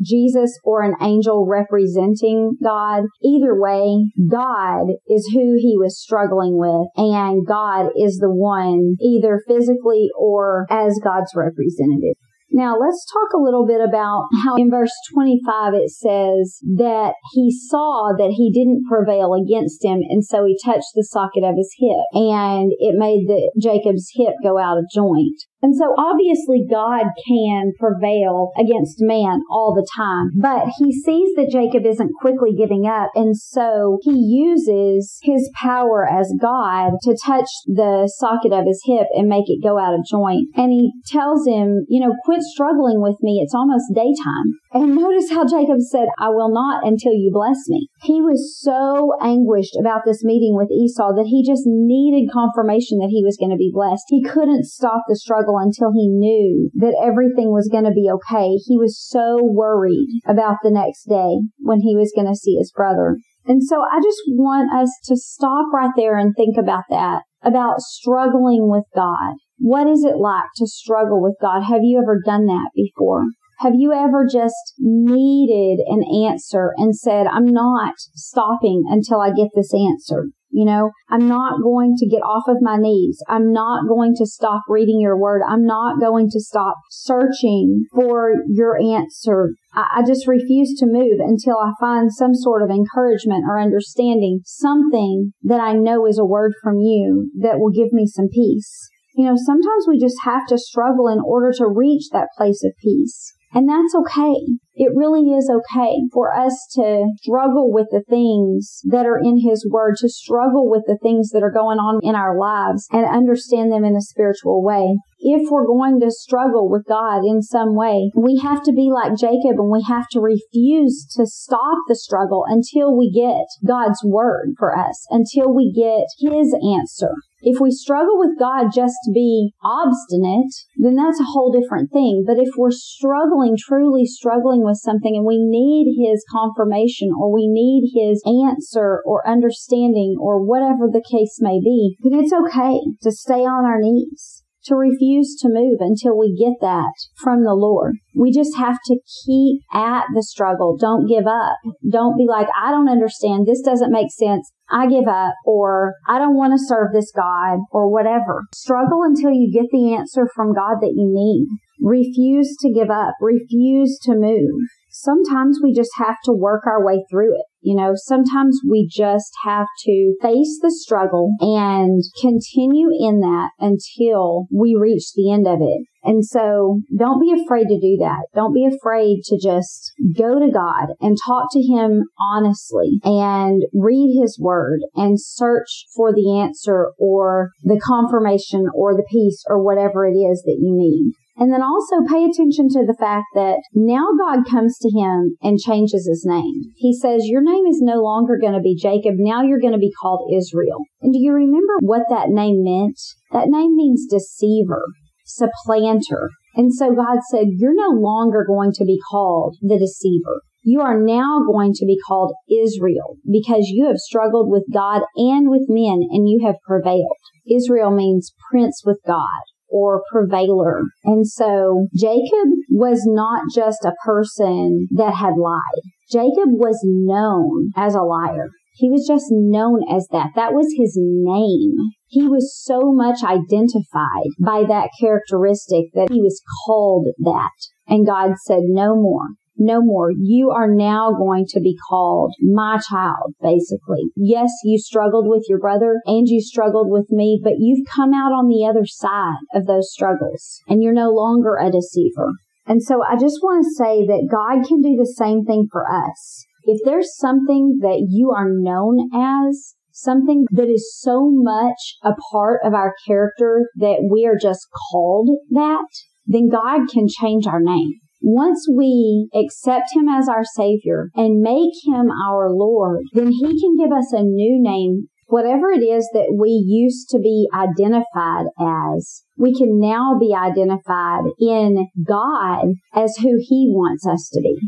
Jesus 0.00 0.56
or 0.62 0.82
an 0.82 0.94
angel 1.02 1.48
representing 1.50 2.56
God, 2.62 3.02
either 3.20 3.60
way, 3.60 4.06
God 4.30 4.86
is 5.08 5.28
who 5.34 5.56
he 5.58 5.74
was 5.76 6.00
struggling 6.00 6.56
with 6.56 6.86
and 6.96 7.44
God 7.44 7.90
is 7.98 8.18
the 8.18 8.30
one 8.30 8.94
either 9.02 9.42
physically 9.48 10.10
or 10.16 10.66
as 10.70 11.00
God's 11.02 11.32
representative. 11.34 12.14
Now 12.52 12.78
let's 12.78 13.04
talk 13.10 13.32
a 13.34 13.42
little 13.42 13.66
bit 13.66 13.80
about 13.80 14.28
how 14.44 14.54
in 14.56 14.70
verse 14.70 14.92
25 15.12 15.74
it 15.74 15.90
says 15.90 16.60
that 16.76 17.14
he 17.32 17.50
saw 17.50 18.12
that 18.16 18.34
he 18.36 18.52
didn't 18.52 18.84
prevail 18.88 19.34
against 19.34 19.84
him 19.84 19.98
and 20.08 20.24
so 20.24 20.44
he 20.44 20.56
touched 20.64 20.94
the 20.94 21.02
socket 21.02 21.42
of 21.42 21.56
his 21.56 21.74
hip 21.80 22.04
and 22.12 22.70
it 22.78 22.94
made 22.94 23.26
the 23.26 23.50
Jacob's 23.60 24.10
hip 24.14 24.34
go 24.44 24.56
out 24.56 24.78
of 24.78 24.84
joint. 24.94 25.34
And 25.62 25.76
so 25.76 25.94
obviously 25.96 26.66
God 26.68 27.06
can 27.28 27.72
prevail 27.78 28.50
against 28.58 28.96
man 28.98 29.42
all 29.48 29.72
the 29.74 29.86
time, 29.96 30.30
but 30.34 30.66
he 30.78 30.92
sees 30.92 31.34
that 31.36 31.50
Jacob 31.52 31.86
isn't 31.86 32.10
quickly 32.20 32.50
giving 32.58 32.86
up. 32.86 33.10
And 33.14 33.36
so 33.36 33.98
he 34.02 34.10
uses 34.10 35.18
his 35.22 35.48
power 35.54 36.08
as 36.08 36.34
God 36.40 36.94
to 37.02 37.16
touch 37.24 37.48
the 37.66 38.10
socket 38.18 38.52
of 38.52 38.66
his 38.66 38.82
hip 38.84 39.06
and 39.14 39.28
make 39.28 39.46
it 39.46 39.62
go 39.62 39.78
out 39.78 39.94
of 39.94 40.04
joint. 40.10 40.48
And 40.56 40.72
he 40.72 40.90
tells 41.06 41.46
him, 41.46 41.86
you 41.88 42.00
know, 42.00 42.12
quit 42.24 42.42
struggling 42.42 43.00
with 43.00 43.16
me. 43.22 43.40
It's 43.42 43.54
almost 43.54 43.94
daytime. 43.94 44.58
And 44.72 44.94
notice 44.98 45.30
how 45.30 45.46
Jacob 45.46 45.78
said, 45.78 46.08
I 46.18 46.28
will 46.30 46.52
not 46.52 46.84
until 46.84 47.12
you 47.12 47.30
bless 47.32 47.68
me. 47.68 47.86
He 48.02 48.20
was 48.20 48.58
so 48.60 49.14
anguished 49.22 49.76
about 49.78 50.02
this 50.04 50.24
meeting 50.24 50.56
with 50.56 50.70
Esau 50.72 51.14
that 51.14 51.30
he 51.30 51.46
just 51.46 51.62
needed 51.66 52.32
confirmation 52.32 52.98
that 52.98 53.14
he 53.14 53.22
was 53.22 53.38
going 53.38 53.54
to 53.54 53.60
be 53.60 53.70
blessed. 53.72 54.04
He 54.08 54.24
couldn't 54.24 54.66
stop 54.66 55.04
the 55.06 55.14
struggle 55.16 55.51
until 55.58 55.92
he 55.92 56.08
knew 56.08 56.70
that 56.74 56.98
everything 57.02 57.50
was 57.50 57.68
going 57.70 57.84
to 57.84 57.90
be 57.90 58.10
okay. 58.10 58.56
He 58.66 58.78
was 58.78 59.00
so 59.00 59.38
worried 59.42 60.08
about 60.26 60.56
the 60.62 60.70
next 60.70 61.04
day 61.08 61.40
when 61.58 61.80
he 61.80 61.96
was 61.96 62.12
going 62.14 62.28
to 62.28 62.36
see 62.36 62.56
his 62.56 62.72
brother. 62.74 63.16
And 63.44 63.62
so 63.62 63.76
I 63.82 63.98
just 63.98 64.22
want 64.28 64.72
us 64.72 64.90
to 65.06 65.16
stop 65.16 65.66
right 65.74 65.90
there 65.96 66.16
and 66.16 66.34
think 66.36 66.56
about 66.58 66.84
that, 66.90 67.22
about 67.42 67.80
struggling 67.80 68.68
with 68.70 68.84
God. 68.94 69.34
What 69.58 69.86
is 69.86 70.04
it 70.04 70.16
like 70.16 70.50
to 70.56 70.66
struggle 70.66 71.22
with 71.22 71.36
God? 71.40 71.62
Have 71.62 71.82
you 71.82 72.00
ever 72.02 72.20
done 72.24 72.46
that 72.46 72.70
before? 72.74 73.24
Have 73.58 73.74
you 73.76 73.92
ever 73.92 74.26
just 74.30 74.74
needed 74.78 75.78
an 75.86 76.02
answer 76.26 76.72
and 76.76 76.96
said, 76.96 77.26
I'm 77.26 77.46
not 77.46 77.94
stopping 78.14 78.82
until 78.88 79.20
I 79.20 79.28
get 79.28 79.50
this 79.54 79.72
answer? 79.72 80.30
You 80.52 80.66
know, 80.66 80.90
I'm 81.08 81.26
not 81.26 81.62
going 81.62 81.94
to 81.96 82.06
get 82.06 82.20
off 82.20 82.44
of 82.46 82.58
my 82.60 82.76
knees. 82.76 83.18
I'm 83.26 83.52
not 83.52 83.88
going 83.88 84.14
to 84.16 84.26
stop 84.26 84.62
reading 84.68 85.00
your 85.00 85.18
word. 85.18 85.40
I'm 85.48 85.64
not 85.64 85.98
going 85.98 86.28
to 86.30 86.40
stop 86.40 86.76
searching 86.90 87.86
for 87.94 88.32
your 88.48 88.78
answer. 88.78 89.54
I, 89.74 90.00
I 90.00 90.02
just 90.06 90.28
refuse 90.28 90.78
to 90.78 90.86
move 90.86 91.20
until 91.20 91.56
I 91.56 91.72
find 91.80 92.12
some 92.12 92.34
sort 92.34 92.62
of 92.62 92.68
encouragement 92.68 93.44
or 93.48 93.58
understanding, 93.58 94.40
something 94.44 95.32
that 95.42 95.60
I 95.60 95.72
know 95.72 96.06
is 96.06 96.18
a 96.18 96.24
word 96.24 96.52
from 96.62 96.78
you 96.78 97.30
that 97.40 97.58
will 97.58 97.72
give 97.72 97.92
me 97.92 98.06
some 98.06 98.28
peace. 98.28 98.90
You 99.14 99.24
know, 99.24 99.36
sometimes 99.36 99.86
we 99.88 99.98
just 99.98 100.16
have 100.24 100.46
to 100.48 100.58
struggle 100.58 101.08
in 101.08 101.18
order 101.24 101.52
to 101.56 101.66
reach 101.66 102.10
that 102.12 102.28
place 102.36 102.62
of 102.62 102.72
peace. 102.82 103.34
And 103.54 103.68
that's 103.68 103.94
okay. 103.94 104.34
It 104.74 104.92
really 104.96 105.30
is 105.30 105.50
okay 105.50 106.00
for 106.12 106.34
us 106.34 106.66
to 106.74 107.06
struggle 107.20 107.70
with 107.70 107.88
the 107.90 108.02
things 108.08 108.80
that 108.84 109.04
are 109.04 109.18
in 109.18 109.40
His 109.46 109.68
Word, 109.70 109.96
to 109.98 110.08
struggle 110.08 110.70
with 110.70 110.84
the 110.86 110.96
things 110.96 111.30
that 111.30 111.42
are 111.42 111.52
going 111.52 111.78
on 111.78 112.00
in 112.02 112.14
our 112.14 112.38
lives 112.38 112.88
and 112.90 113.04
understand 113.04 113.70
them 113.70 113.84
in 113.84 113.94
a 113.94 114.00
spiritual 114.00 114.64
way. 114.64 114.96
If 115.18 115.50
we're 115.50 115.66
going 115.66 116.00
to 116.00 116.10
struggle 116.10 116.70
with 116.70 116.86
God 116.88 117.24
in 117.24 117.42
some 117.42 117.76
way, 117.76 118.10
we 118.16 118.40
have 118.42 118.62
to 118.64 118.72
be 118.72 118.90
like 118.92 119.18
Jacob 119.18 119.60
and 119.60 119.70
we 119.70 119.84
have 119.86 120.08
to 120.12 120.20
refuse 120.20 121.06
to 121.16 121.26
stop 121.26 121.78
the 121.86 121.94
struggle 121.94 122.44
until 122.48 122.96
we 122.96 123.12
get 123.12 123.46
God's 123.66 124.00
Word 124.02 124.54
for 124.58 124.76
us, 124.76 125.06
until 125.10 125.54
we 125.54 125.70
get 125.70 126.06
His 126.18 126.56
answer. 126.56 127.12
If 127.42 127.60
we 127.60 127.70
struggle 127.72 128.18
with 128.18 128.38
God 128.38 128.68
just 128.72 128.94
to 129.04 129.12
be 129.12 129.52
obstinate, 129.64 130.54
then 130.76 130.94
that's 130.94 131.20
a 131.20 131.30
whole 131.34 131.50
different 131.50 131.90
thing. 131.90 132.24
But 132.26 132.38
if 132.38 132.50
we're 132.56 132.70
struggling, 132.70 133.56
truly 133.58 134.06
struggling 134.06 134.64
with 134.64 134.78
something 134.78 135.16
and 135.16 135.26
we 135.26 135.38
need 135.38 135.98
His 135.98 136.24
confirmation 136.30 137.10
or 137.18 137.32
we 137.32 137.48
need 137.48 137.90
His 137.94 138.22
answer 138.24 139.02
or 139.04 139.26
understanding 139.26 140.16
or 140.20 140.44
whatever 140.44 140.86
the 140.86 141.02
case 141.02 141.38
may 141.40 141.58
be, 141.58 141.96
then 142.02 142.14
it's 142.14 142.32
okay 142.32 142.78
to 143.02 143.10
stay 143.10 143.44
on 143.44 143.64
our 143.64 143.80
knees 143.80 144.41
to 144.64 144.74
refuse 144.74 145.36
to 145.40 145.48
move 145.48 145.78
until 145.80 146.16
we 146.18 146.34
get 146.34 146.60
that 146.60 146.92
from 147.22 147.44
the 147.44 147.54
Lord. 147.54 147.96
We 148.14 148.32
just 148.32 148.56
have 148.56 148.78
to 148.86 148.98
keep 149.24 149.62
at 149.72 150.04
the 150.14 150.22
struggle. 150.22 150.76
Don't 150.78 151.08
give 151.08 151.26
up. 151.26 151.56
Don't 151.90 152.16
be 152.16 152.26
like, 152.28 152.48
I 152.60 152.70
don't 152.70 152.88
understand. 152.88 153.46
This 153.46 153.62
doesn't 153.62 153.92
make 153.92 154.10
sense. 154.10 154.50
I 154.70 154.86
give 154.86 155.06
up 155.06 155.34
or 155.44 155.94
I 156.08 156.18
don't 156.18 156.36
want 156.36 156.52
to 156.52 156.64
serve 156.64 156.92
this 156.92 157.12
God 157.14 157.58
or 157.70 157.90
whatever. 157.90 158.44
Struggle 158.54 159.02
until 159.02 159.30
you 159.30 159.52
get 159.52 159.70
the 159.70 159.94
answer 159.94 160.26
from 160.34 160.54
God 160.54 160.76
that 160.80 160.94
you 160.96 161.10
need. 161.12 161.46
Refuse 161.82 162.56
to 162.60 162.72
give 162.72 162.90
up. 162.90 163.14
Refuse 163.20 163.98
to 164.04 164.14
move. 164.14 164.68
Sometimes 164.92 165.58
we 165.62 165.72
just 165.72 165.90
have 165.96 166.16
to 166.24 166.32
work 166.32 166.66
our 166.66 166.84
way 166.84 167.04
through 167.10 167.34
it. 167.34 167.46
You 167.60 167.76
know, 167.76 167.92
sometimes 167.94 168.60
we 168.68 168.88
just 168.90 169.30
have 169.44 169.66
to 169.84 170.14
face 170.20 170.58
the 170.60 170.70
struggle 170.70 171.32
and 171.40 172.02
continue 172.20 172.88
in 172.90 173.20
that 173.20 173.50
until 173.58 174.46
we 174.52 174.76
reach 174.78 175.12
the 175.14 175.32
end 175.32 175.46
of 175.46 175.58
it. 175.60 175.86
And 176.04 176.24
so 176.24 176.80
don't 176.96 177.20
be 177.20 177.32
afraid 177.32 177.68
to 177.68 177.78
do 177.80 177.96
that. 178.00 178.26
Don't 178.34 178.52
be 178.52 178.66
afraid 178.66 179.20
to 179.26 179.38
just 179.40 179.92
go 180.18 180.40
to 180.40 180.50
God 180.50 180.88
and 181.00 181.16
talk 181.24 181.46
to 181.52 181.62
Him 181.62 182.02
honestly 182.18 182.98
and 183.04 183.62
read 183.72 184.18
His 184.20 184.38
Word 184.40 184.80
and 184.96 185.20
search 185.20 185.86
for 185.94 186.12
the 186.12 186.40
answer 186.40 186.90
or 186.98 187.50
the 187.62 187.80
confirmation 187.80 188.66
or 188.74 188.96
the 188.96 189.06
peace 189.08 189.44
or 189.46 189.62
whatever 189.62 190.04
it 190.04 190.14
is 190.14 190.42
that 190.42 190.58
you 190.60 190.74
need. 190.76 191.12
And 191.36 191.52
then 191.52 191.62
also 191.62 192.04
pay 192.06 192.24
attention 192.24 192.68
to 192.70 192.84
the 192.86 192.96
fact 192.98 193.24
that 193.34 193.56
now 193.74 194.08
God 194.18 194.44
comes 194.48 194.76
to 194.78 194.90
him 194.90 195.36
and 195.40 195.58
changes 195.58 196.06
his 196.06 196.24
name. 196.26 196.72
He 196.76 196.92
says, 196.94 197.26
your 197.26 197.42
name 197.42 197.64
is 197.66 197.80
no 197.80 198.02
longer 198.02 198.38
going 198.38 198.52
to 198.52 198.60
be 198.60 198.76
Jacob. 198.76 199.14
Now 199.16 199.42
you're 199.42 199.60
going 199.60 199.72
to 199.72 199.78
be 199.78 199.92
called 200.00 200.30
Israel. 200.32 200.84
And 201.00 201.12
do 201.12 201.18
you 201.18 201.32
remember 201.32 201.72
what 201.80 202.02
that 202.10 202.28
name 202.28 202.62
meant? 202.62 203.00
That 203.32 203.48
name 203.48 203.76
means 203.76 204.06
deceiver, 204.08 204.84
supplanter. 205.24 206.28
And 206.54 206.72
so 206.72 206.94
God 206.94 207.20
said, 207.30 207.46
you're 207.56 207.74
no 207.74 207.98
longer 207.98 208.44
going 208.46 208.72
to 208.74 208.84
be 208.84 209.00
called 209.10 209.56
the 209.62 209.78
deceiver. 209.78 210.42
You 210.62 210.80
are 210.82 211.00
now 211.00 211.40
going 211.44 211.72
to 211.74 211.86
be 211.86 211.98
called 212.06 212.34
Israel 212.48 213.16
because 213.24 213.68
you 213.68 213.86
have 213.86 213.96
struggled 213.96 214.50
with 214.50 214.64
God 214.72 215.02
and 215.16 215.48
with 215.48 215.62
men 215.68 216.06
and 216.10 216.28
you 216.28 216.44
have 216.46 216.56
prevailed. 216.64 217.16
Israel 217.50 217.90
means 217.90 218.34
prince 218.50 218.82
with 218.84 218.98
God 219.06 219.40
or 219.72 220.02
prevailer. 220.12 220.82
And 221.04 221.26
so 221.26 221.86
Jacob 221.94 222.48
was 222.70 223.02
not 223.06 223.44
just 223.54 223.84
a 223.84 223.94
person 224.04 224.88
that 224.92 225.14
had 225.14 225.34
lied. 225.36 225.82
Jacob 226.10 226.50
was 226.52 226.78
known 226.84 227.70
as 227.76 227.94
a 227.94 228.02
liar. 228.02 228.50
He 228.74 228.90
was 228.90 229.06
just 229.06 229.26
known 229.30 229.80
as 229.90 230.06
that. 230.12 230.30
That 230.34 230.52
was 230.54 230.74
his 230.76 230.96
name. 230.96 231.76
He 232.08 232.26
was 232.26 232.58
so 232.62 232.92
much 232.92 233.22
identified 233.22 234.30
by 234.40 234.64
that 234.68 234.90
characteristic 235.00 235.86
that 235.94 236.10
he 236.10 236.20
was 236.20 236.40
called 236.66 237.06
that. 237.18 237.50
And 237.86 238.06
God 238.06 238.32
said, 238.44 238.60
no 238.64 238.94
more 238.94 239.28
no 239.62 239.80
more. 239.80 240.10
You 240.10 240.50
are 240.50 240.68
now 240.68 241.12
going 241.12 241.46
to 241.50 241.60
be 241.60 241.76
called 241.88 242.34
my 242.40 242.78
child, 242.90 243.34
basically. 243.40 244.10
Yes, 244.16 244.50
you 244.64 244.78
struggled 244.78 245.28
with 245.28 245.44
your 245.48 245.58
brother 245.58 246.00
and 246.06 246.26
you 246.28 246.40
struggled 246.40 246.90
with 246.90 247.10
me, 247.10 247.40
but 247.42 247.54
you've 247.58 247.86
come 247.94 248.12
out 248.12 248.32
on 248.32 248.48
the 248.48 248.66
other 248.68 248.84
side 248.84 249.38
of 249.54 249.66
those 249.66 249.92
struggles 249.92 250.60
and 250.66 250.82
you're 250.82 250.92
no 250.92 251.10
longer 251.10 251.56
a 251.56 251.70
deceiver. 251.70 252.32
And 252.66 252.82
so 252.82 253.02
I 253.02 253.16
just 253.16 253.40
want 253.42 253.64
to 253.64 253.74
say 253.76 254.06
that 254.06 254.28
God 254.30 254.66
can 254.66 254.82
do 254.82 254.96
the 254.96 255.14
same 255.16 255.44
thing 255.44 255.68
for 255.70 255.84
us. 255.90 256.44
If 256.64 256.80
there's 256.84 257.16
something 257.16 257.78
that 257.80 258.06
you 258.08 258.30
are 258.30 258.48
known 258.48 259.10
as, 259.14 259.74
something 259.90 260.46
that 260.52 260.68
is 260.68 260.96
so 261.00 261.30
much 261.30 261.96
a 262.02 262.12
part 262.32 262.60
of 262.64 262.72
our 262.72 262.94
character 263.06 263.68
that 263.76 264.08
we 264.10 264.26
are 264.26 264.38
just 264.40 264.66
called 264.90 265.28
that, 265.50 265.86
then 266.26 266.48
God 266.48 266.88
can 266.90 267.06
change 267.08 267.46
our 267.46 267.60
name. 267.60 267.94
Once 268.22 268.66
we 268.70 269.28
accept 269.34 269.86
him 269.94 270.08
as 270.08 270.28
our 270.28 270.44
savior 270.44 271.10
and 271.14 271.40
make 271.40 271.74
him 271.84 272.08
our 272.26 272.50
Lord, 272.50 273.02
then 273.12 273.32
he 273.32 273.60
can 273.60 273.76
give 273.76 273.92
us 273.92 274.12
a 274.12 274.22
new 274.22 274.62
name. 274.62 275.08
Whatever 275.26 275.70
it 275.70 275.82
is 275.82 276.08
that 276.12 276.36
we 276.38 276.50
used 276.50 277.08
to 277.10 277.18
be 277.18 277.48
identified 277.54 278.46
as, 278.60 279.22
we 279.38 279.54
can 279.54 279.80
now 279.80 280.16
be 280.20 280.34
identified 280.34 281.24
in 281.40 281.88
God 282.06 282.74
as 282.94 283.16
who 283.16 283.38
he 283.40 283.68
wants 283.70 284.06
us 284.06 284.28
to 284.34 284.40
be 284.40 284.58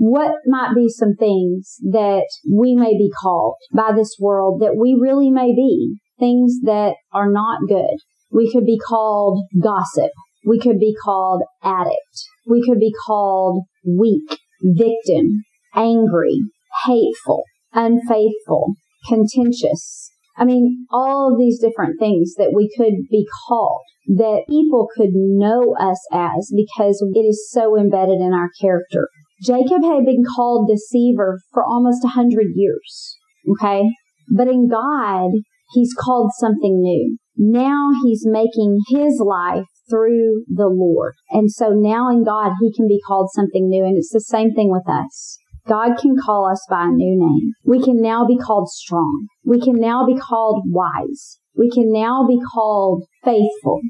what 0.00 0.32
might 0.46 0.74
be 0.74 0.88
some 0.88 1.14
things 1.14 1.76
that 1.82 2.26
we 2.50 2.74
may 2.74 2.96
be 2.96 3.10
called 3.20 3.56
by 3.74 3.92
this 3.94 4.16
world 4.18 4.62
that 4.62 4.74
we 4.74 4.96
really 4.98 5.30
may 5.30 5.54
be 5.54 5.98
things 6.18 6.60
that 6.62 6.94
are 7.12 7.30
not 7.30 7.68
good. 7.68 7.98
We 8.32 8.50
could 8.50 8.64
be 8.64 8.78
called 8.78 9.44
gossip. 9.62 10.10
We 10.44 10.58
could 10.58 10.78
be 10.78 10.94
called 11.04 11.42
addict. 11.62 12.24
We 12.46 12.62
could 12.66 12.78
be 12.78 12.92
called 13.06 13.64
weak, 13.86 14.38
victim, 14.62 15.44
angry, 15.74 16.40
hateful, 16.86 17.44
unfaithful, 17.72 18.74
contentious. 19.08 20.10
I 20.36 20.44
mean, 20.44 20.86
all 20.90 21.32
of 21.32 21.38
these 21.38 21.60
different 21.60 22.00
things 22.00 22.34
that 22.36 22.52
we 22.54 22.70
could 22.76 22.94
be 23.10 23.26
called 23.46 23.82
that 24.06 24.44
people 24.48 24.88
could 24.96 25.10
know 25.12 25.76
us 25.78 26.00
as 26.12 26.52
because 26.54 27.04
it 27.14 27.20
is 27.20 27.50
so 27.50 27.78
embedded 27.78 28.20
in 28.20 28.32
our 28.32 28.50
character. 28.60 29.08
Jacob 29.44 29.84
had 29.84 30.04
been 30.04 30.24
called 30.36 30.68
deceiver 30.68 31.38
for 31.52 31.64
almost 31.64 32.04
a 32.04 32.08
hundred 32.08 32.48
years. 32.54 33.16
Okay. 33.50 33.84
But 34.34 34.48
in 34.48 34.68
God, 34.68 35.30
he's 35.72 35.94
called 35.98 36.30
something 36.38 36.80
new. 36.80 37.18
Now 37.36 37.90
he's 38.02 38.26
making 38.26 38.80
his 38.88 39.22
life 39.24 39.66
through 39.90 40.44
the 40.48 40.68
Lord. 40.68 41.14
And 41.30 41.50
so 41.50 41.70
now 41.70 42.08
in 42.10 42.24
God, 42.24 42.52
he 42.60 42.72
can 42.72 42.86
be 42.86 43.00
called 43.06 43.30
something 43.34 43.68
new. 43.68 43.84
And 43.84 43.96
it's 43.96 44.12
the 44.12 44.20
same 44.20 44.54
thing 44.54 44.70
with 44.70 44.88
us. 44.88 45.38
God 45.68 45.98
can 46.00 46.16
call 46.16 46.50
us 46.50 46.64
by 46.70 46.84
a 46.84 46.90
new 46.90 47.18
name. 47.18 47.52
We 47.64 47.82
can 47.82 48.00
now 48.00 48.26
be 48.26 48.38
called 48.38 48.68
strong. 48.68 49.26
We 49.44 49.60
can 49.60 49.78
now 49.78 50.06
be 50.06 50.16
called 50.16 50.64
wise. 50.66 51.38
We 51.56 51.70
can 51.70 51.92
now 51.92 52.26
be 52.26 52.40
called 52.54 53.04
faithful, 53.24 53.80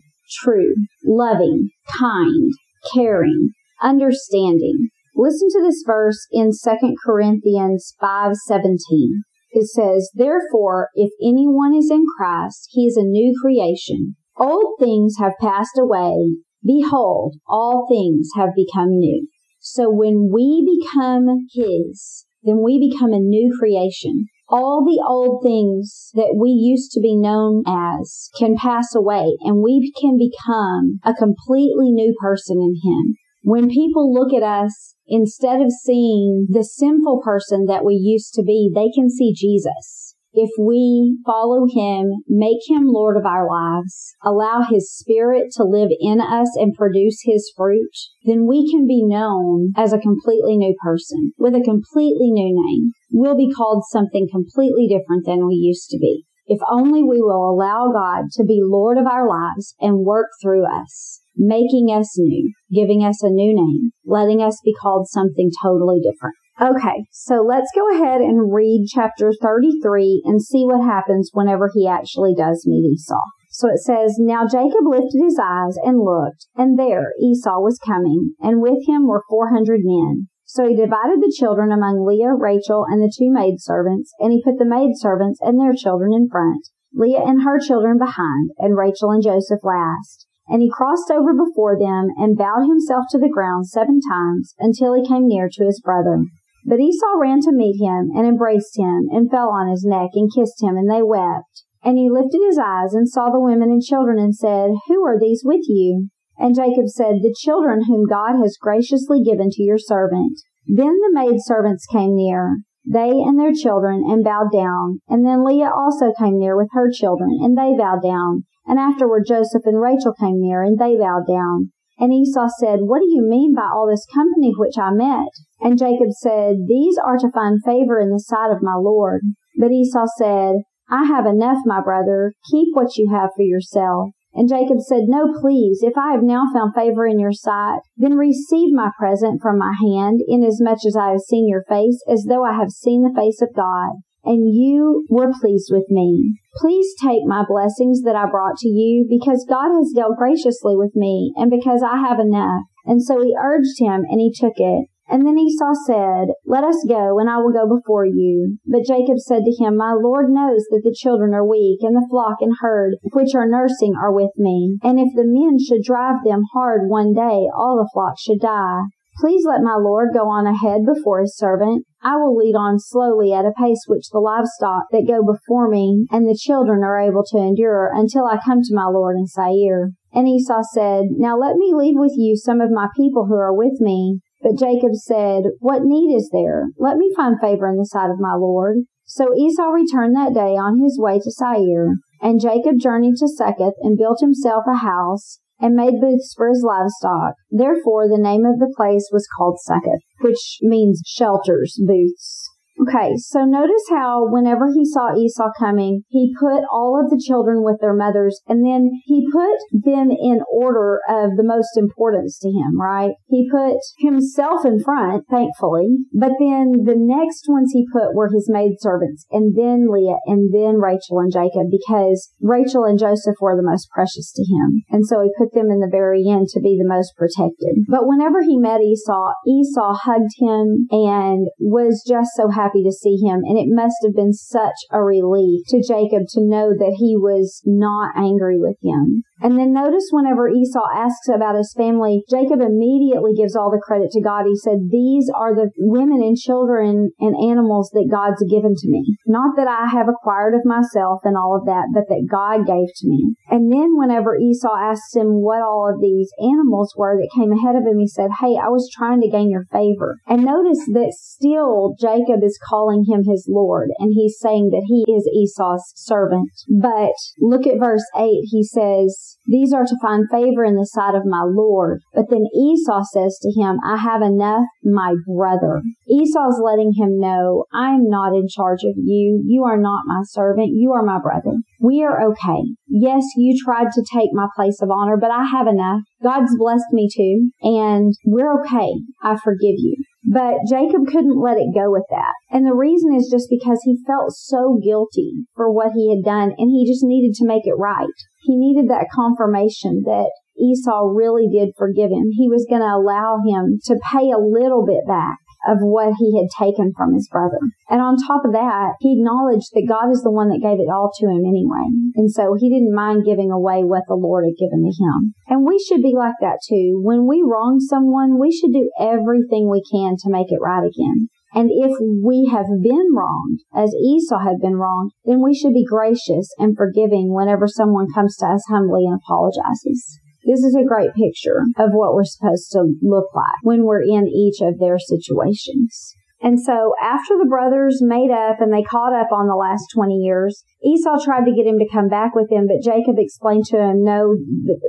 true, 0.42 0.74
loving, 1.04 1.70
kind, 1.98 2.52
caring, 2.92 3.50
understanding. 3.82 4.88
Listen 5.14 5.48
to 5.50 5.62
this 5.62 5.82
verse 5.86 6.26
in 6.32 6.50
2 6.52 6.96
Corinthians 7.04 7.94
5:17. 8.00 9.22
It 9.52 9.66
says, 9.66 10.10
"Therefore, 10.14 10.88
if 10.94 11.10
anyone 11.22 11.74
is 11.74 11.90
in 11.90 12.04
Christ, 12.16 12.68
he 12.70 12.86
is 12.86 12.96
a 12.96 13.02
new 13.02 13.34
creation. 13.40 14.16
Old 14.40 14.76
things 14.80 15.16
have 15.18 15.34
passed 15.38 15.78
away. 15.78 16.36
Behold, 16.64 17.36
all 17.46 17.86
things 17.90 18.30
have 18.36 18.54
become 18.56 18.88
new. 18.88 19.28
So 19.58 19.90
when 19.90 20.30
we 20.32 20.80
become 20.80 21.26
His, 21.52 22.24
then 22.42 22.62
we 22.64 22.90
become 22.90 23.12
a 23.12 23.18
new 23.18 23.54
creation. 23.58 24.28
All 24.48 24.82
the 24.82 25.04
old 25.06 25.42
things 25.42 26.10
that 26.14 26.34
we 26.40 26.48
used 26.48 26.90
to 26.92 27.00
be 27.00 27.18
known 27.18 27.64
as 27.66 28.30
can 28.38 28.56
pass 28.56 28.94
away 28.94 29.36
and 29.40 29.62
we 29.62 29.92
can 30.00 30.16
become 30.16 31.00
a 31.04 31.12
completely 31.12 31.92
new 31.92 32.14
person 32.18 32.62
in 32.62 32.76
Him. 32.82 33.16
When 33.42 33.68
people 33.68 34.10
look 34.10 34.32
at 34.32 34.42
us, 34.42 34.94
instead 35.06 35.60
of 35.60 35.70
seeing 35.70 36.46
the 36.48 36.64
sinful 36.64 37.20
person 37.22 37.66
that 37.66 37.84
we 37.84 37.92
used 37.94 38.32
to 38.34 38.42
be, 38.42 38.70
they 38.74 38.88
can 38.88 39.10
see 39.10 39.34
Jesus 39.36 40.16
if 40.32 40.50
we 40.58 41.18
follow 41.26 41.66
him, 41.66 42.22
make 42.28 42.60
him 42.68 42.84
Lord 42.86 43.16
of 43.16 43.26
our 43.26 43.48
lives, 43.48 44.14
allow 44.22 44.62
his 44.62 44.92
spirit 44.92 45.48
to 45.56 45.64
live 45.64 45.90
in 46.00 46.20
us 46.20 46.48
and 46.56 46.74
produce 46.74 47.20
his 47.24 47.52
fruit, 47.56 47.90
then 48.24 48.46
we 48.46 48.70
can 48.70 48.86
be 48.86 49.04
known 49.04 49.72
as 49.76 49.92
a 49.92 49.98
completely 49.98 50.56
new 50.56 50.74
person 50.82 51.32
with 51.38 51.54
a 51.54 51.64
completely 51.64 52.30
new 52.30 52.54
name. 52.54 52.92
We'll 53.12 53.36
be 53.36 53.52
called 53.52 53.84
something 53.90 54.28
completely 54.30 54.86
different 54.86 55.26
than 55.26 55.46
we 55.46 55.54
used 55.54 55.88
to 55.90 55.98
be. 55.98 56.24
If 56.46 56.58
only 56.68 57.02
we 57.02 57.22
will 57.22 57.48
allow 57.48 57.92
God 57.92 58.24
to 58.32 58.44
be 58.44 58.60
Lord 58.60 58.98
of 58.98 59.06
our 59.06 59.28
lives 59.28 59.74
and 59.80 60.04
work 60.04 60.30
through 60.42 60.64
us, 60.66 61.20
making 61.36 61.88
us 61.88 62.18
new, 62.18 62.52
giving 62.72 63.04
us 63.04 63.22
a 63.22 63.30
new 63.30 63.54
name, 63.54 63.90
letting 64.04 64.42
us 64.42 64.60
be 64.64 64.74
called 64.74 65.06
something 65.08 65.50
totally 65.62 66.00
different. 66.00 66.34
Okay, 66.60 67.06
so 67.10 67.40
let's 67.40 67.70
go 67.74 67.88
ahead 67.88 68.20
and 68.20 68.52
read 68.52 68.84
chapter 68.92 69.32
33 69.32 70.24
and 70.26 70.42
see 70.42 70.66
what 70.66 70.84
happens 70.84 71.30
whenever 71.32 71.70
he 71.72 71.88
actually 71.88 72.34
does 72.36 72.66
meet 72.66 72.84
Esau. 72.84 73.16
So 73.50 73.68
it 73.68 73.78
says, 73.78 74.16
Now 74.18 74.46
Jacob 74.46 74.84
lifted 74.84 75.24
his 75.24 75.40
eyes 75.42 75.78
and 75.82 76.04
looked, 76.04 76.48
and 76.54 76.78
there 76.78 77.14
Esau 77.18 77.60
was 77.60 77.80
coming, 77.80 78.34
and 78.40 78.60
with 78.60 78.86
him 78.86 79.06
were 79.06 79.24
four 79.30 79.48
hundred 79.48 79.80
men. 79.84 80.28
So 80.44 80.68
he 80.68 80.76
divided 80.76 81.22
the 81.22 81.34
children 81.34 81.72
among 81.72 82.04
Leah, 82.04 82.34
Rachel, 82.36 82.84
and 82.86 83.00
the 83.00 83.08
two 83.08 83.32
maidservants, 83.32 84.12
and 84.18 84.30
he 84.30 84.44
put 84.44 84.58
the 84.58 84.68
maidservants 84.68 85.40
and 85.40 85.58
their 85.58 85.72
children 85.72 86.12
in 86.12 86.28
front, 86.28 86.68
Leah 86.92 87.24
and 87.24 87.42
her 87.42 87.58
children 87.58 87.96
behind, 87.96 88.50
and 88.58 88.76
Rachel 88.76 89.12
and 89.12 89.22
Joseph 89.22 89.64
last. 89.64 90.26
And 90.46 90.60
he 90.60 90.68
crossed 90.68 91.10
over 91.10 91.32
before 91.32 91.78
them 91.78 92.08
and 92.18 92.36
bowed 92.36 92.68
himself 92.68 93.06
to 93.12 93.18
the 93.18 93.32
ground 93.32 93.68
seven 93.68 94.00
times 94.06 94.52
until 94.58 94.92
he 94.92 95.08
came 95.08 95.26
near 95.26 95.48
to 95.50 95.64
his 95.64 95.80
brother. 95.80 96.26
But 96.64 96.80
Esau 96.80 97.18
ran 97.18 97.40
to 97.42 97.52
meet 97.52 97.80
him 97.80 98.10
and 98.14 98.26
embraced 98.26 98.78
him 98.78 99.08
and 99.10 99.30
fell 99.30 99.50
on 99.50 99.68
his 99.68 99.84
neck 99.84 100.10
and 100.14 100.30
kissed 100.34 100.62
him 100.62 100.76
and 100.76 100.90
they 100.90 101.02
wept. 101.02 101.64
And 101.82 101.96
he 101.96 102.10
lifted 102.10 102.40
his 102.46 102.58
eyes 102.58 102.92
and 102.92 103.08
saw 103.08 103.30
the 103.30 103.40
women 103.40 103.70
and 103.70 103.82
children 103.82 104.18
and 104.18 104.34
said, 104.34 104.70
Who 104.88 105.04
are 105.04 105.18
these 105.18 105.42
with 105.44 105.62
you? 105.66 106.08
And 106.38 106.54
Jacob 106.54 106.88
said, 106.88 107.20
The 107.22 107.34
children 107.38 107.84
whom 107.86 108.06
God 108.06 108.36
has 108.40 108.58
graciously 108.60 109.22
given 109.22 109.48
to 109.50 109.62
your 109.62 109.78
servant. 109.78 110.40
Then 110.66 110.98
the 111.00 111.12
maidservants 111.12 111.86
came 111.86 112.14
near, 112.14 112.58
they 112.86 113.10
and 113.10 113.38
their 113.38 113.52
children, 113.52 114.04
and 114.06 114.24
bowed 114.24 114.52
down. 114.52 115.00
And 115.08 115.24
then 115.24 115.44
Leah 115.44 115.70
also 115.70 116.12
came 116.18 116.38
near 116.38 116.56
with 116.56 116.68
her 116.72 116.90
children, 116.90 117.30
and 117.40 117.56
they 117.56 117.76
bowed 117.76 118.02
down. 118.02 118.44
And 118.66 118.78
afterward 118.78 119.24
Joseph 119.26 119.62
and 119.64 119.80
Rachel 119.80 120.14
came 120.18 120.40
near, 120.40 120.62
and 120.62 120.78
they 120.78 120.96
bowed 120.96 121.26
down. 121.26 121.72
And 122.00 122.14
Esau 122.14 122.48
said, 122.58 122.88
What 122.88 123.00
do 123.00 123.08
you 123.10 123.22
mean 123.22 123.54
by 123.54 123.68
all 123.72 123.86
this 123.86 124.06
company 124.12 124.54
which 124.56 124.78
I 124.78 124.90
met? 124.90 125.28
And 125.60 125.78
Jacob 125.78 126.10
said, 126.12 126.64
These 126.66 126.96
are 126.96 127.18
to 127.18 127.30
find 127.30 127.60
favor 127.62 128.00
in 128.00 128.08
the 128.08 128.18
sight 128.18 128.50
of 128.50 128.62
my 128.62 128.74
Lord. 128.74 129.20
But 129.58 129.70
Esau 129.70 130.06
said, 130.16 130.56
I 130.88 131.04
have 131.04 131.26
enough, 131.26 131.58
my 131.66 131.82
brother. 131.82 132.32
Keep 132.50 132.68
what 132.72 132.96
you 132.96 133.12
have 133.12 133.30
for 133.36 133.42
yourself. 133.42 134.08
And 134.32 134.48
Jacob 134.48 134.80
said, 134.80 135.04
No, 135.08 135.30
please, 135.42 135.82
if 135.82 135.98
I 135.98 136.12
have 136.12 136.22
now 136.22 136.44
found 136.54 136.74
favor 136.74 137.06
in 137.06 137.20
your 137.20 137.32
sight, 137.32 137.80
then 137.98 138.16
receive 138.16 138.72
my 138.72 138.90
present 138.98 139.42
from 139.42 139.58
my 139.58 139.74
hand, 139.78 140.20
inasmuch 140.26 140.86
as 140.86 140.96
I 140.96 141.10
have 141.10 141.20
seen 141.20 141.46
your 141.48 141.64
face, 141.68 142.02
as 142.08 142.24
though 142.26 142.44
I 142.44 142.54
have 142.54 142.70
seen 142.70 143.02
the 143.02 143.14
face 143.14 143.42
of 143.42 143.54
God 143.54 144.00
and 144.24 144.54
you 144.54 145.04
were 145.08 145.32
pleased 145.40 145.70
with 145.72 145.86
me. 145.88 146.38
Please 146.56 146.94
take 147.02 147.22
my 147.24 147.44
blessings 147.48 148.02
that 148.02 148.16
I 148.16 148.28
brought 148.30 148.56
to 148.58 148.68
you 148.68 149.06
because 149.08 149.46
God 149.48 149.70
has 149.76 149.92
dealt 149.94 150.16
graciously 150.18 150.76
with 150.76 150.92
me 150.94 151.32
and 151.36 151.50
because 151.50 151.82
I 151.82 151.98
have 151.98 152.18
enough. 152.18 152.62
And 152.84 153.02
so 153.02 153.22
he 153.22 153.34
urged 153.40 153.78
him 153.78 154.04
and 154.08 154.20
he 154.20 154.32
took 154.34 154.54
it. 154.56 154.86
And 155.10 155.26
then 155.26 155.36
Esau 155.36 155.74
said, 155.86 156.28
Let 156.46 156.62
us 156.62 156.86
go, 156.88 157.18
and 157.18 157.28
I 157.28 157.38
will 157.38 157.50
go 157.50 157.66
before 157.66 158.06
you. 158.06 158.58
But 158.64 158.86
Jacob 158.86 159.18
said 159.18 159.42
to 159.44 159.64
him, 159.64 159.76
My 159.76 159.92
Lord 159.92 160.30
knows 160.30 160.62
that 160.70 160.82
the 160.84 160.94
children 160.96 161.34
are 161.34 161.44
weak, 161.44 161.80
and 161.82 161.96
the 161.96 162.06
flock 162.08 162.36
and 162.40 162.52
herd 162.60 162.94
which 163.12 163.34
are 163.34 163.48
nursing 163.48 163.94
are 164.00 164.12
with 164.14 164.30
me. 164.36 164.78
And 164.84 165.00
if 165.00 165.08
the 165.16 165.26
men 165.26 165.58
should 165.58 165.82
drive 165.82 166.22
them 166.24 166.42
hard 166.54 166.88
one 166.88 167.12
day, 167.12 167.50
all 167.52 167.76
the 167.76 167.90
flock 167.92 168.20
should 168.20 168.38
die. 168.38 168.82
Please 169.20 169.44
let 169.44 169.60
my 169.60 169.76
Lord 169.76 170.14
go 170.14 170.30
on 170.30 170.46
ahead 170.46 170.86
before 170.86 171.20
his 171.20 171.36
servant. 171.36 171.84
I 172.02 172.16
will 172.16 172.34
lead 172.34 172.54
on 172.56 172.78
slowly 172.78 173.34
at 173.34 173.44
a 173.44 173.52
pace 173.52 173.84
which 173.86 174.08
the 174.08 174.18
livestock 174.18 174.84
that 174.92 175.06
go 175.06 175.20
before 175.20 175.68
me 175.68 176.06
and 176.10 176.26
the 176.26 176.38
children 176.40 176.82
are 176.82 176.98
able 176.98 177.22
to 177.28 177.36
endure 177.36 177.92
until 177.92 178.24
I 178.24 178.40
come 178.42 178.62
to 178.62 178.74
my 178.74 178.86
Lord 178.86 179.16
in 179.18 179.26
Seir. 179.26 179.92
And 180.14 180.26
Esau 180.26 180.62
said, 180.72 181.04
Now 181.18 181.36
let 181.36 181.56
me 181.56 181.74
leave 181.74 181.96
with 181.98 182.14
you 182.16 182.34
some 182.34 182.62
of 182.62 182.70
my 182.70 182.88
people 182.96 183.26
who 183.26 183.34
are 183.36 183.54
with 183.54 183.78
me. 183.78 184.20
But 184.40 184.58
Jacob 184.58 184.94
said, 184.94 185.44
What 185.58 185.82
need 185.84 186.16
is 186.16 186.30
there? 186.32 186.68
Let 186.78 186.96
me 186.96 187.12
find 187.14 187.38
favor 187.38 187.68
in 187.68 187.76
the 187.76 187.84
sight 187.84 188.08
of 188.08 188.20
my 188.20 188.32
Lord. 188.32 188.78
So 189.04 189.36
Esau 189.36 189.68
returned 189.68 190.16
that 190.16 190.32
day 190.32 190.56
on 190.56 190.80
his 190.80 190.98
way 190.98 191.18
to 191.18 191.30
Seir. 191.30 191.96
And 192.22 192.40
Jacob 192.40 192.78
journeyed 192.80 193.16
to 193.16 193.28
Succoth 193.28 193.74
and 193.82 193.98
built 193.98 194.20
himself 194.20 194.64
a 194.66 194.78
house 194.78 195.40
and 195.60 195.74
made 195.74 196.00
booths 196.00 196.32
for 196.34 196.48
his 196.48 196.64
livestock. 196.66 197.34
Therefore, 197.50 198.08
the 198.08 198.18
name 198.18 198.46
of 198.46 198.58
the 198.58 198.72
place 198.76 199.08
was 199.12 199.28
called 199.36 199.58
Succoth, 199.60 200.00
which 200.20 200.58
means 200.62 201.02
shelters, 201.04 201.78
booths. 201.86 202.39
Okay, 202.80 203.12
so 203.16 203.44
notice 203.44 203.84
how 203.90 204.24
whenever 204.24 204.68
he 204.72 204.86
saw 204.86 205.12
Esau 205.12 205.52
coming, 205.58 206.02
he 206.08 206.32
put 206.40 206.64
all 206.72 206.96
of 206.96 207.10
the 207.10 207.20
children 207.20 207.62
with 207.62 207.76
their 207.80 207.92
mothers 207.92 208.40
and 208.48 208.64
then 208.64 208.88
he 209.04 209.28
put 209.30 209.60
them 209.70 210.08
in 210.08 210.40
order 210.50 211.00
of 211.08 211.36
the 211.36 211.44
most 211.44 211.76
importance 211.76 212.38
to 212.38 212.48
him, 212.48 212.80
right? 212.80 213.12
He 213.28 213.50
put 213.50 213.76
himself 213.98 214.64
in 214.64 214.80
front, 214.80 215.24
thankfully, 215.28 216.08
but 216.16 216.32
then 216.40 216.88
the 216.88 216.96
next 216.96 217.44
ones 217.48 217.72
he 217.72 217.84
put 217.92 218.14
were 218.14 218.30
his 218.32 218.48
maidservants 218.48 219.26
and 219.30 219.52
then 219.56 219.92
Leah 219.92 220.24
and 220.24 220.48
then 220.48 220.80
Rachel 220.80 221.20
and 221.20 221.32
Jacob 221.32 221.68
because 221.70 222.32
Rachel 222.40 222.84
and 222.84 222.98
Joseph 222.98 223.36
were 223.40 223.56
the 223.56 223.66
most 223.66 223.90
precious 223.92 224.32
to 224.32 224.42
him. 224.42 224.80
And 224.88 225.04
so 225.04 225.20
he 225.20 225.28
put 225.36 225.52
them 225.52 225.68
in 225.68 225.80
the 225.80 225.92
very 225.92 226.24
end 226.26 226.48
to 226.56 226.60
be 226.60 226.80
the 226.80 226.88
most 226.88 227.12
protected. 227.16 227.84
But 227.88 228.08
whenever 228.08 228.40
he 228.40 228.56
met 228.56 228.80
Esau, 228.80 229.36
Esau 229.44 229.92
hugged 230.00 230.32
him 230.40 230.88
and 230.90 231.48
was 231.60 232.02
just 232.08 232.30
so 232.36 232.48
happy 232.48 232.69
happy 232.70 232.82
to 232.84 232.92
see 232.92 233.16
him, 233.16 233.42
and 233.44 233.58
it 233.58 233.66
must 233.68 233.96
have 234.04 234.14
been 234.14 234.32
such 234.32 234.74
a 234.90 235.02
relief 235.02 235.62
to 235.68 235.82
Jacob 235.82 236.22
to 236.28 236.40
know 236.40 236.70
that 236.70 236.96
he 236.98 237.16
was 237.16 237.62
not 237.64 238.12
angry 238.16 238.58
with 238.58 238.76
him. 238.82 239.24
And 239.40 239.58
then 239.58 239.72
notice 239.72 240.08
whenever 240.10 240.48
Esau 240.48 240.84
asks 240.94 241.28
about 241.28 241.56
his 241.56 241.72
family, 241.76 242.24
Jacob 242.28 242.60
immediately 242.60 243.32
gives 243.34 243.56
all 243.56 243.70
the 243.70 243.80
credit 243.80 244.10
to 244.12 244.20
God. 244.20 244.44
He 244.44 244.56
said, 244.56 244.90
These 244.90 245.30
are 245.34 245.54
the 245.54 245.70
women 245.78 246.20
and 246.22 246.36
children 246.36 247.10
and 247.18 247.34
animals 247.36 247.90
that 247.94 248.12
God's 248.12 248.44
given 248.50 248.74
to 248.76 248.88
me. 248.88 249.16
Not 249.26 249.56
that 249.56 249.68
I 249.68 249.88
have 249.88 250.08
acquired 250.08 250.54
of 250.54 250.64
myself 250.64 251.22
and 251.24 251.36
all 251.36 251.56
of 251.56 251.66
that, 251.66 251.88
but 251.94 252.08
that 252.08 252.28
God 252.30 252.66
gave 252.66 252.92
to 252.92 253.08
me. 253.08 253.34
And 253.48 253.72
then 253.72 253.96
whenever 253.96 254.36
Esau 254.36 254.76
asks 254.76 255.16
him 255.16 255.40
what 255.40 255.62
all 255.62 255.88
of 255.88 256.00
these 256.00 256.30
animals 256.38 256.94
were 256.96 257.16
that 257.16 257.32
came 257.34 257.52
ahead 257.52 257.76
of 257.76 257.86
him, 257.88 257.98
he 257.98 258.08
said, 258.08 258.30
Hey, 258.40 258.60
I 258.60 258.68
was 258.68 258.92
trying 258.92 259.20
to 259.22 259.30
gain 259.30 259.50
your 259.50 259.64
favor. 259.72 260.20
And 260.26 260.44
notice 260.44 260.84
that 260.92 261.16
still 261.16 261.96
Jacob 261.98 262.44
is 262.44 262.58
calling 262.68 263.04
him 263.08 263.24
his 263.24 263.48
Lord 263.48 263.88
and 263.98 264.12
he's 264.14 264.38
saying 264.38 264.68
that 264.70 264.84
he 264.86 265.04
is 265.10 265.28
Esau's 265.32 265.92
servant. 265.96 266.50
But 266.68 267.16
look 267.40 267.66
at 267.66 267.80
verse 267.80 268.04
8. 268.16 268.28
He 268.50 268.62
says, 268.64 269.29
these 269.46 269.72
are 269.72 269.84
to 269.84 269.96
find 270.02 270.24
favor 270.30 270.64
in 270.64 270.76
the 270.76 270.86
sight 270.86 271.14
of 271.14 271.24
my 271.24 271.42
Lord. 271.46 272.00
But 272.14 272.30
then 272.30 272.44
Esau 272.54 273.02
says 273.12 273.38
to 273.42 273.60
him, 273.60 273.78
I 273.84 273.96
have 273.96 274.22
enough, 274.22 274.64
my 274.84 275.14
brother. 275.26 275.82
Esau's 276.08 276.60
letting 276.62 276.92
him 276.96 277.18
know, 277.18 277.64
I 277.72 277.94
am 277.94 278.08
not 278.08 278.34
in 278.34 278.46
charge 278.48 278.84
of 278.84 278.94
you. 278.96 279.42
You 279.46 279.64
are 279.64 279.78
not 279.78 280.02
my 280.06 280.22
servant. 280.24 280.70
You 280.72 280.92
are 280.92 281.04
my 281.04 281.18
brother. 281.20 281.56
We 281.80 282.02
are 282.02 282.22
okay. 282.30 282.62
Yes, 282.88 283.24
you 283.36 283.56
tried 283.64 283.92
to 283.92 284.04
take 284.12 284.30
my 284.32 284.48
place 284.54 284.82
of 284.82 284.90
honor, 284.90 285.16
but 285.16 285.30
I 285.30 285.44
have 285.44 285.66
enough. 285.66 286.00
God's 286.22 286.54
blessed 286.58 286.92
me 286.92 287.08
too, 287.14 287.50
and 287.62 288.12
we're 288.26 288.60
okay. 288.60 288.92
I 289.22 289.36
forgive 289.36 289.76
you. 289.78 289.96
But 290.24 290.58
Jacob 290.68 291.06
couldn't 291.06 291.40
let 291.40 291.56
it 291.56 291.74
go 291.74 291.90
with 291.90 292.04
that. 292.10 292.34
And 292.50 292.66
the 292.66 292.74
reason 292.74 293.14
is 293.14 293.30
just 293.32 293.48
because 293.48 293.80
he 293.84 294.04
felt 294.06 294.32
so 294.32 294.78
guilty 294.82 295.46
for 295.56 295.72
what 295.72 295.92
he 295.92 296.14
had 296.14 296.24
done 296.24 296.52
and 296.58 296.70
he 296.70 296.86
just 296.86 297.02
needed 297.02 297.34
to 297.36 297.46
make 297.46 297.66
it 297.66 297.78
right. 297.78 298.06
He 298.40 298.56
needed 298.56 298.88
that 298.88 299.08
confirmation 299.14 300.02
that 300.04 300.30
Esau 300.58 301.08
really 301.12 301.48
did 301.48 301.74
forgive 301.76 302.10
him. 302.10 302.30
He 302.32 302.48
was 302.48 302.66
going 302.68 302.82
to 302.82 302.96
allow 302.96 303.38
him 303.46 303.78
to 303.84 304.00
pay 304.12 304.30
a 304.30 304.40
little 304.40 304.84
bit 304.84 305.06
back 305.06 305.38
of 305.68 305.78
what 305.80 306.14
he 306.18 306.40
had 306.40 306.48
taken 306.56 306.92
from 306.96 307.12
his 307.12 307.28
brother. 307.28 307.60
And 307.88 308.00
on 308.00 308.16
top 308.16 308.44
of 308.44 308.52
that, 308.52 308.96
he 309.00 309.18
acknowledged 309.18 309.72
that 309.72 309.88
God 309.88 310.10
is 310.10 310.22
the 310.22 310.32
one 310.32 310.48
that 310.48 310.64
gave 310.64 310.80
it 310.80 310.88
all 310.88 311.12
to 311.12 311.26
him 311.26 311.44
anyway. 311.44 311.84
And 312.16 312.30
so 312.30 312.56
he 312.58 312.70
didn't 312.70 312.94
mind 312.94 313.26
giving 313.26 313.50
away 313.50 313.84
what 313.84 314.04
the 314.08 314.16
Lord 314.16 314.44
had 314.44 314.56
given 314.56 314.80
to 314.84 314.92
him. 314.92 315.34
And 315.48 315.66
we 315.66 315.78
should 315.78 316.02
be 316.02 316.14
like 316.16 316.40
that 316.40 316.60
too. 316.64 317.00
When 317.04 317.26
we 317.26 317.44
wrong 317.44 317.80
someone, 317.80 318.40
we 318.40 318.52
should 318.52 318.72
do 318.72 318.90
everything 318.98 319.68
we 319.68 319.84
can 319.84 320.16
to 320.24 320.32
make 320.32 320.48
it 320.48 320.64
right 320.64 320.84
again. 320.84 321.28
And 321.54 321.70
if 321.72 321.96
we 322.22 322.48
have 322.52 322.66
been 322.82 323.08
wronged, 323.12 323.60
as 323.74 323.94
Esau 323.94 324.38
had 324.38 324.60
been 324.60 324.76
wronged, 324.76 325.12
then 325.24 325.42
we 325.42 325.54
should 325.54 325.72
be 325.72 325.84
gracious 325.84 326.54
and 326.58 326.76
forgiving 326.76 327.34
whenever 327.34 327.66
someone 327.66 328.06
comes 328.14 328.36
to 328.36 328.46
us 328.46 328.62
humbly 328.68 329.04
and 329.04 329.18
apologizes. 329.18 330.20
This 330.46 330.60
is 330.60 330.76
a 330.76 330.86
great 330.86 331.12
picture 331.14 331.64
of 331.76 331.90
what 331.92 332.14
we're 332.14 332.24
supposed 332.24 332.70
to 332.72 332.94
look 333.02 333.34
like 333.34 333.60
when 333.62 333.84
we're 333.84 334.02
in 334.02 334.26
each 334.26 334.62
of 334.62 334.78
their 334.78 334.98
situations. 334.98 336.14
And 336.42 336.58
so 336.58 336.94
after 337.02 337.36
the 337.36 337.48
brothers 337.48 337.98
made 338.00 338.30
up 338.30 338.60
and 338.60 338.72
they 338.72 338.82
caught 338.82 339.12
up 339.12 339.30
on 339.32 339.46
the 339.46 339.54
last 339.54 339.84
20 339.94 340.14
years, 340.14 340.64
Esau 340.82 341.20
tried 341.22 341.44
to 341.44 341.52
get 341.52 341.66
him 341.66 341.78
to 341.78 341.88
come 341.92 342.08
back 342.08 342.34
with 342.34 342.50
him, 342.50 342.66
but 342.66 342.82
Jacob 342.82 343.16
explained 343.18 343.64
to 343.66 343.76
him, 343.76 344.02
no, 344.02 344.34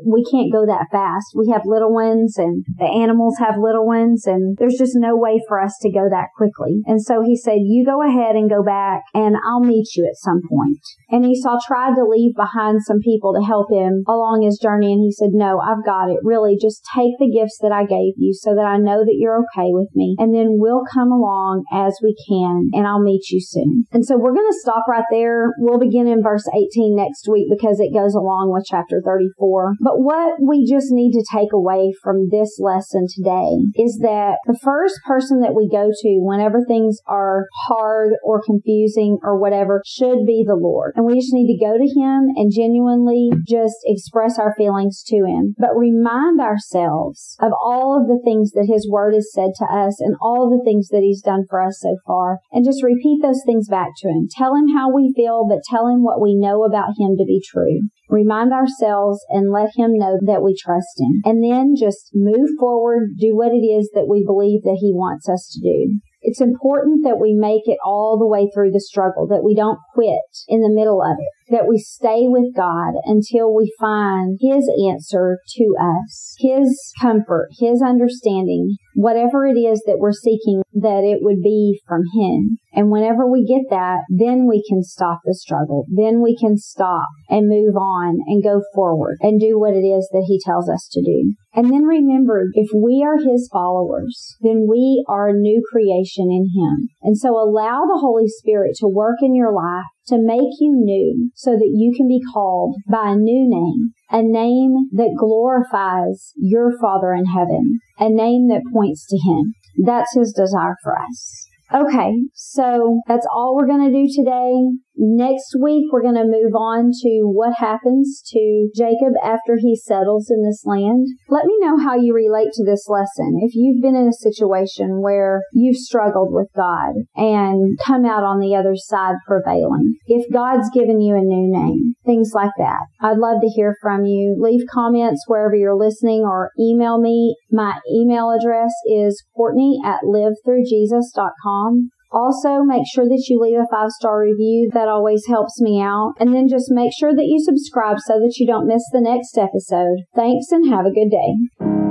we 0.07 0.23
can't 0.31 0.51
go 0.51 0.65
that 0.65 0.87
fast. 0.91 1.35
We 1.35 1.51
have 1.51 1.63
little 1.65 1.93
ones 1.93 2.37
and 2.37 2.63
the 2.77 2.85
animals 2.85 3.37
have 3.39 3.55
little 3.59 3.85
ones 3.85 4.25
and 4.25 4.57
there's 4.57 4.77
just 4.77 4.95
no 4.95 5.15
way 5.15 5.41
for 5.47 5.59
us 5.59 5.77
to 5.81 5.91
go 5.91 6.07
that 6.09 6.29
quickly. 6.35 6.81
And 6.85 7.01
so 7.01 7.21
he 7.21 7.35
said, 7.35 7.59
you 7.63 7.85
go 7.85 7.99
ahead 8.01 8.35
and 8.35 8.49
go 8.49 8.63
back 8.63 9.03
and 9.13 9.35
I'll 9.45 9.59
meet 9.59 9.95
you 9.95 10.07
at 10.07 10.15
some 10.15 10.41
point. 10.47 10.79
And 11.09 11.25
Esau 11.25 11.59
tried 11.67 11.95
to 11.95 12.07
leave 12.07 12.35
behind 12.35 12.83
some 12.83 12.99
people 13.03 13.33
to 13.33 13.45
help 13.45 13.71
him 13.71 14.03
along 14.07 14.43
his 14.43 14.59
journey. 14.61 14.93
And 14.93 15.03
he 15.03 15.11
said, 15.11 15.31
no, 15.33 15.59
I've 15.59 15.83
got 15.85 16.09
it. 16.09 16.19
Really, 16.23 16.57
just 16.59 16.87
take 16.95 17.19
the 17.19 17.31
gifts 17.31 17.59
that 17.61 17.71
I 17.71 17.83
gave 17.83 18.15
you 18.15 18.33
so 18.33 18.55
that 18.55 18.65
I 18.65 18.77
know 18.77 19.03
that 19.03 19.17
you're 19.19 19.43
okay 19.43 19.75
with 19.75 19.89
me. 19.93 20.15
And 20.19 20.33
then 20.33 20.55
we'll 20.55 20.83
come 20.93 21.11
along 21.11 21.65
as 21.73 21.99
we 22.01 22.15
can 22.29 22.69
and 22.71 22.87
I'll 22.87 23.03
meet 23.03 23.29
you 23.29 23.41
soon. 23.41 23.85
And 23.91 24.05
so 24.05 24.15
we're 24.17 24.33
going 24.33 24.49
to 24.49 24.61
stop 24.61 24.87
right 24.87 25.05
there. 25.11 25.51
We'll 25.59 25.80
begin 25.81 26.07
in 26.07 26.21
verse 26.21 26.45
18 26.53 26.95
next 26.95 27.27
week 27.27 27.47
because 27.49 27.79
it 27.79 27.93
goes 27.93 28.13
along 28.13 28.53
with 28.53 28.69
chapter 28.69 29.01
34. 29.03 29.75
But 29.81 29.99
what 29.99 30.37
we 30.39 30.65
just 30.69 30.87
need 30.91 31.11
to 31.17 31.25
take 31.25 31.51
away 31.51 31.91
from 32.01 32.29
this 32.29 32.61
lesson 32.61 33.07
today 33.09 33.57
is 33.75 33.99
that 34.05 34.37
the 34.45 34.59
first 34.61 34.99
person 35.05 35.41
that 35.41 35.55
we 35.55 35.67
go 35.67 35.89
to 35.89 36.11
whenever 36.21 36.61
things 36.63 36.99
are 37.07 37.47
hard 37.67 38.13
or 38.23 38.41
confusing 38.45 39.17
or 39.23 39.39
whatever 39.39 39.81
should 39.85 40.25
be 40.25 40.43
the 40.45 40.59
Lord. 40.59 40.93
And 40.95 41.05
we 41.05 41.19
just 41.19 41.33
need 41.33 41.49
to 41.51 41.65
go 41.65 41.77
to 41.77 41.99
Him 41.99 42.29
and 42.35 42.53
genuinely 42.53 43.31
just 43.47 43.77
express 43.85 44.37
our 44.37 44.53
feelings 44.55 45.03
to 45.07 45.25
Him. 45.25 45.55
But 45.57 45.75
remind 45.75 46.39
ourselves 46.39 47.35
of 47.39 47.51
all 47.61 47.99
of 47.99 48.07
the 48.07 48.21
things 48.23 48.51
that 48.51 48.69
His 48.69 48.89
Word 48.89 49.13
has 49.13 49.31
said 49.33 49.51
to 49.57 49.65
us 49.65 49.99
and 49.99 50.15
all 50.21 50.49
the 50.49 50.63
things 50.63 50.89
that 50.89 51.01
He's 51.01 51.21
done 51.21 51.45
for 51.49 51.61
us 51.61 51.79
so 51.81 51.97
far. 52.05 52.39
And 52.51 52.65
just 52.65 52.83
repeat 52.83 53.21
those 53.21 53.41
things 53.45 53.67
back 53.67 53.89
to 53.97 54.07
Him. 54.07 54.27
Tell 54.29 54.55
Him 54.55 54.69
how 54.75 54.93
we 54.93 55.13
feel, 55.15 55.47
but 55.47 55.63
tell 55.71 55.87
Him 55.87 56.03
what 56.03 56.21
we 56.21 56.35
know 56.35 56.63
about 56.63 56.99
Him 56.99 57.15
to 57.17 57.25
be 57.25 57.41
true. 57.41 57.87
Remind 58.09 58.51
ourselves 58.51 59.23
and 59.29 59.51
let 59.51 59.71
Him 59.75 59.97
know 59.97 60.19
that 60.25 60.43
we 60.43 60.55
trust 60.61 60.99
Him. 60.99 61.21
And 61.23 61.41
then 61.41 61.75
just 61.79 62.11
move 62.13 62.49
forward, 62.59 63.11
do 63.17 63.35
what 63.35 63.53
it 63.53 63.65
is 63.65 63.89
that 63.93 64.09
we 64.09 64.25
believe 64.25 64.63
that 64.63 64.79
He 64.81 64.91
wants 64.93 65.29
us 65.29 65.49
to 65.53 65.61
do. 65.61 65.99
It's 66.21 66.41
important 66.41 67.03
that 67.03 67.19
we 67.19 67.33
make 67.33 67.63
it 67.65 67.79
all 67.83 68.19
the 68.19 68.27
way 68.27 68.49
through 68.53 68.71
the 68.71 68.79
struggle, 68.79 69.25
that 69.27 69.43
we 69.43 69.55
don't 69.55 69.79
quit 69.95 70.21
in 70.47 70.61
the 70.61 70.69
middle 70.69 71.01
of 71.01 71.17
it. 71.17 71.33
That 71.51 71.67
we 71.67 71.77
stay 71.77 72.23
with 72.25 72.55
God 72.55 72.93
until 73.03 73.53
we 73.53 73.71
find 73.79 74.39
His 74.41 74.69
answer 74.89 75.37
to 75.55 75.75
us, 75.79 76.35
His 76.39 76.93
comfort, 76.99 77.49
His 77.59 77.81
understanding, 77.85 78.77
whatever 78.95 79.45
it 79.45 79.59
is 79.59 79.83
that 79.85 79.99
we're 79.99 80.13
seeking, 80.13 80.63
that 80.73 81.03
it 81.03 81.19
would 81.21 81.41
be 81.43 81.79
from 81.87 82.03
Him. 82.15 82.57
And 82.73 82.89
whenever 82.89 83.29
we 83.29 83.45
get 83.45 83.69
that, 83.69 83.99
then 84.09 84.47
we 84.47 84.63
can 84.67 84.81
stop 84.81 85.19
the 85.25 85.35
struggle. 85.35 85.85
Then 85.89 86.21
we 86.21 86.37
can 86.37 86.57
stop 86.57 87.07
and 87.29 87.49
move 87.49 87.75
on 87.75 88.19
and 88.27 88.43
go 88.43 88.61
forward 88.73 89.17
and 89.19 89.39
do 89.39 89.59
what 89.59 89.73
it 89.73 89.85
is 89.85 90.07
that 90.11 90.25
He 90.27 90.39
tells 90.43 90.69
us 90.69 90.87
to 90.93 91.01
do. 91.01 91.35
And 91.53 91.69
then 91.69 91.83
remember, 91.83 92.47
if 92.53 92.69
we 92.73 93.05
are 93.05 93.17
His 93.17 93.49
followers, 93.51 94.37
then 94.39 94.67
we 94.69 95.03
are 95.09 95.29
a 95.29 95.33
new 95.33 95.61
creation 95.69 96.31
in 96.31 96.47
Him. 96.55 96.87
And 97.01 97.17
so 97.17 97.31
allow 97.31 97.81
the 97.81 97.99
Holy 97.99 98.27
Spirit 98.27 98.75
to 98.77 98.87
work 98.87 99.17
in 99.21 99.35
your 99.35 99.51
life 99.51 99.83
to 100.07 100.17
make 100.17 100.53
you 100.59 100.73
new 100.73 101.31
so 101.35 101.51
that 101.51 101.71
you 101.73 101.93
can 101.95 102.07
be 102.07 102.21
called 102.33 102.75
by 102.89 103.11
a 103.11 103.15
new 103.15 103.47
name, 103.47 103.93
a 104.09 104.21
name 104.21 104.89
that 104.93 105.15
glorifies 105.17 106.33
your 106.35 106.71
Father 106.81 107.13
in 107.13 107.25
heaven, 107.25 107.79
a 107.99 108.09
name 108.09 108.47
that 108.49 108.63
points 108.73 109.05
to 109.07 109.17
Him. 109.17 109.53
That's 109.85 110.13
His 110.15 110.33
desire 110.33 110.75
for 110.83 110.97
us. 110.97 111.47
Okay, 111.73 112.11
so 112.33 112.99
that's 113.07 113.25
all 113.33 113.55
we're 113.55 113.67
going 113.67 113.89
to 113.89 113.97
do 113.97 114.11
today. 114.13 114.53
Next 114.95 115.55
week, 115.61 115.85
we're 115.91 116.01
going 116.03 116.15
to 116.15 116.23
move 116.23 116.53
on 116.53 116.91
to 117.01 117.21
what 117.23 117.53
happens 117.57 118.21
to 118.27 118.69
Jacob 118.75 119.13
after 119.23 119.57
he 119.57 119.75
settles 119.75 120.29
in 120.29 120.43
this 120.43 120.63
land. 120.65 121.07
Let 121.29 121.45
me 121.45 121.57
know 121.59 121.77
how 121.77 121.95
you 121.95 122.13
relate 122.13 122.51
to 122.53 122.63
this 122.63 122.87
lesson. 122.87 123.39
If 123.41 123.55
you've 123.55 123.81
been 123.81 123.95
in 123.95 124.07
a 124.07 124.13
situation 124.13 125.01
where 125.01 125.41
you've 125.53 125.77
struggled 125.77 126.33
with 126.33 126.49
God 126.55 126.93
and 127.15 127.77
come 127.85 128.05
out 128.05 128.23
on 128.23 128.39
the 128.39 128.55
other 128.55 128.75
side 128.75 129.15
prevailing. 129.25 129.95
If 130.07 130.31
God's 130.31 130.69
given 130.73 130.99
you 130.99 131.15
a 131.15 131.21
new 131.21 131.49
name, 131.49 131.95
things 132.05 132.31
like 132.33 132.51
that. 132.57 132.81
I'd 132.99 133.17
love 133.17 133.41
to 133.41 133.47
hear 133.47 133.75
from 133.81 134.05
you. 134.05 134.35
Leave 134.39 134.61
comments 134.71 135.23
wherever 135.27 135.55
you're 135.55 135.77
listening 135.77 136.23
or 136.23 136.51
email 136.59 136.99
me. 136.99 137.35
My 137.49 137.79
email 137.91 138.29
address 138.31 138.71
is 138.85 139.23
Courtney 139.35 139.79
at 139.85 140.01
livethroughjesus.com. 140.03 141.91
Also, 142.11 142.63
make 142.63 142.83
sure 142.93 143.05
that 143.05 143.25
you 143.29 143.39
leave 143.39 143.59
a 143.59 143.67
five 143.71 143.91
star 143.91 144.21
review. 144.21 144.69
That 144.73 144.87
always 144.87 145.25
helps 145.27 145.61
me 145.61 145.81
out. 145.81 146.13
And 146.19 146.33
then 146.33 146.47
just 146.49 146.69
make 146.69 146.91
sure 146.97 147.15
that 147.15 147.25
you 147.25 147.39
subscribe 147.39 147.99
so 147.99 148.19
that 148.19 148.35
you 148.37 148.45
don't 148.45 148.67
miss 148.67 148.83
the 148.91 149.01
next 149.01 149.37
episode. 149.37 150.03
Thanks 150.15 150.51
and 150.51 150.69
have 150.69 150.85
a 150.85 150.91
good 150.91 151.09
day. 151.09 151.90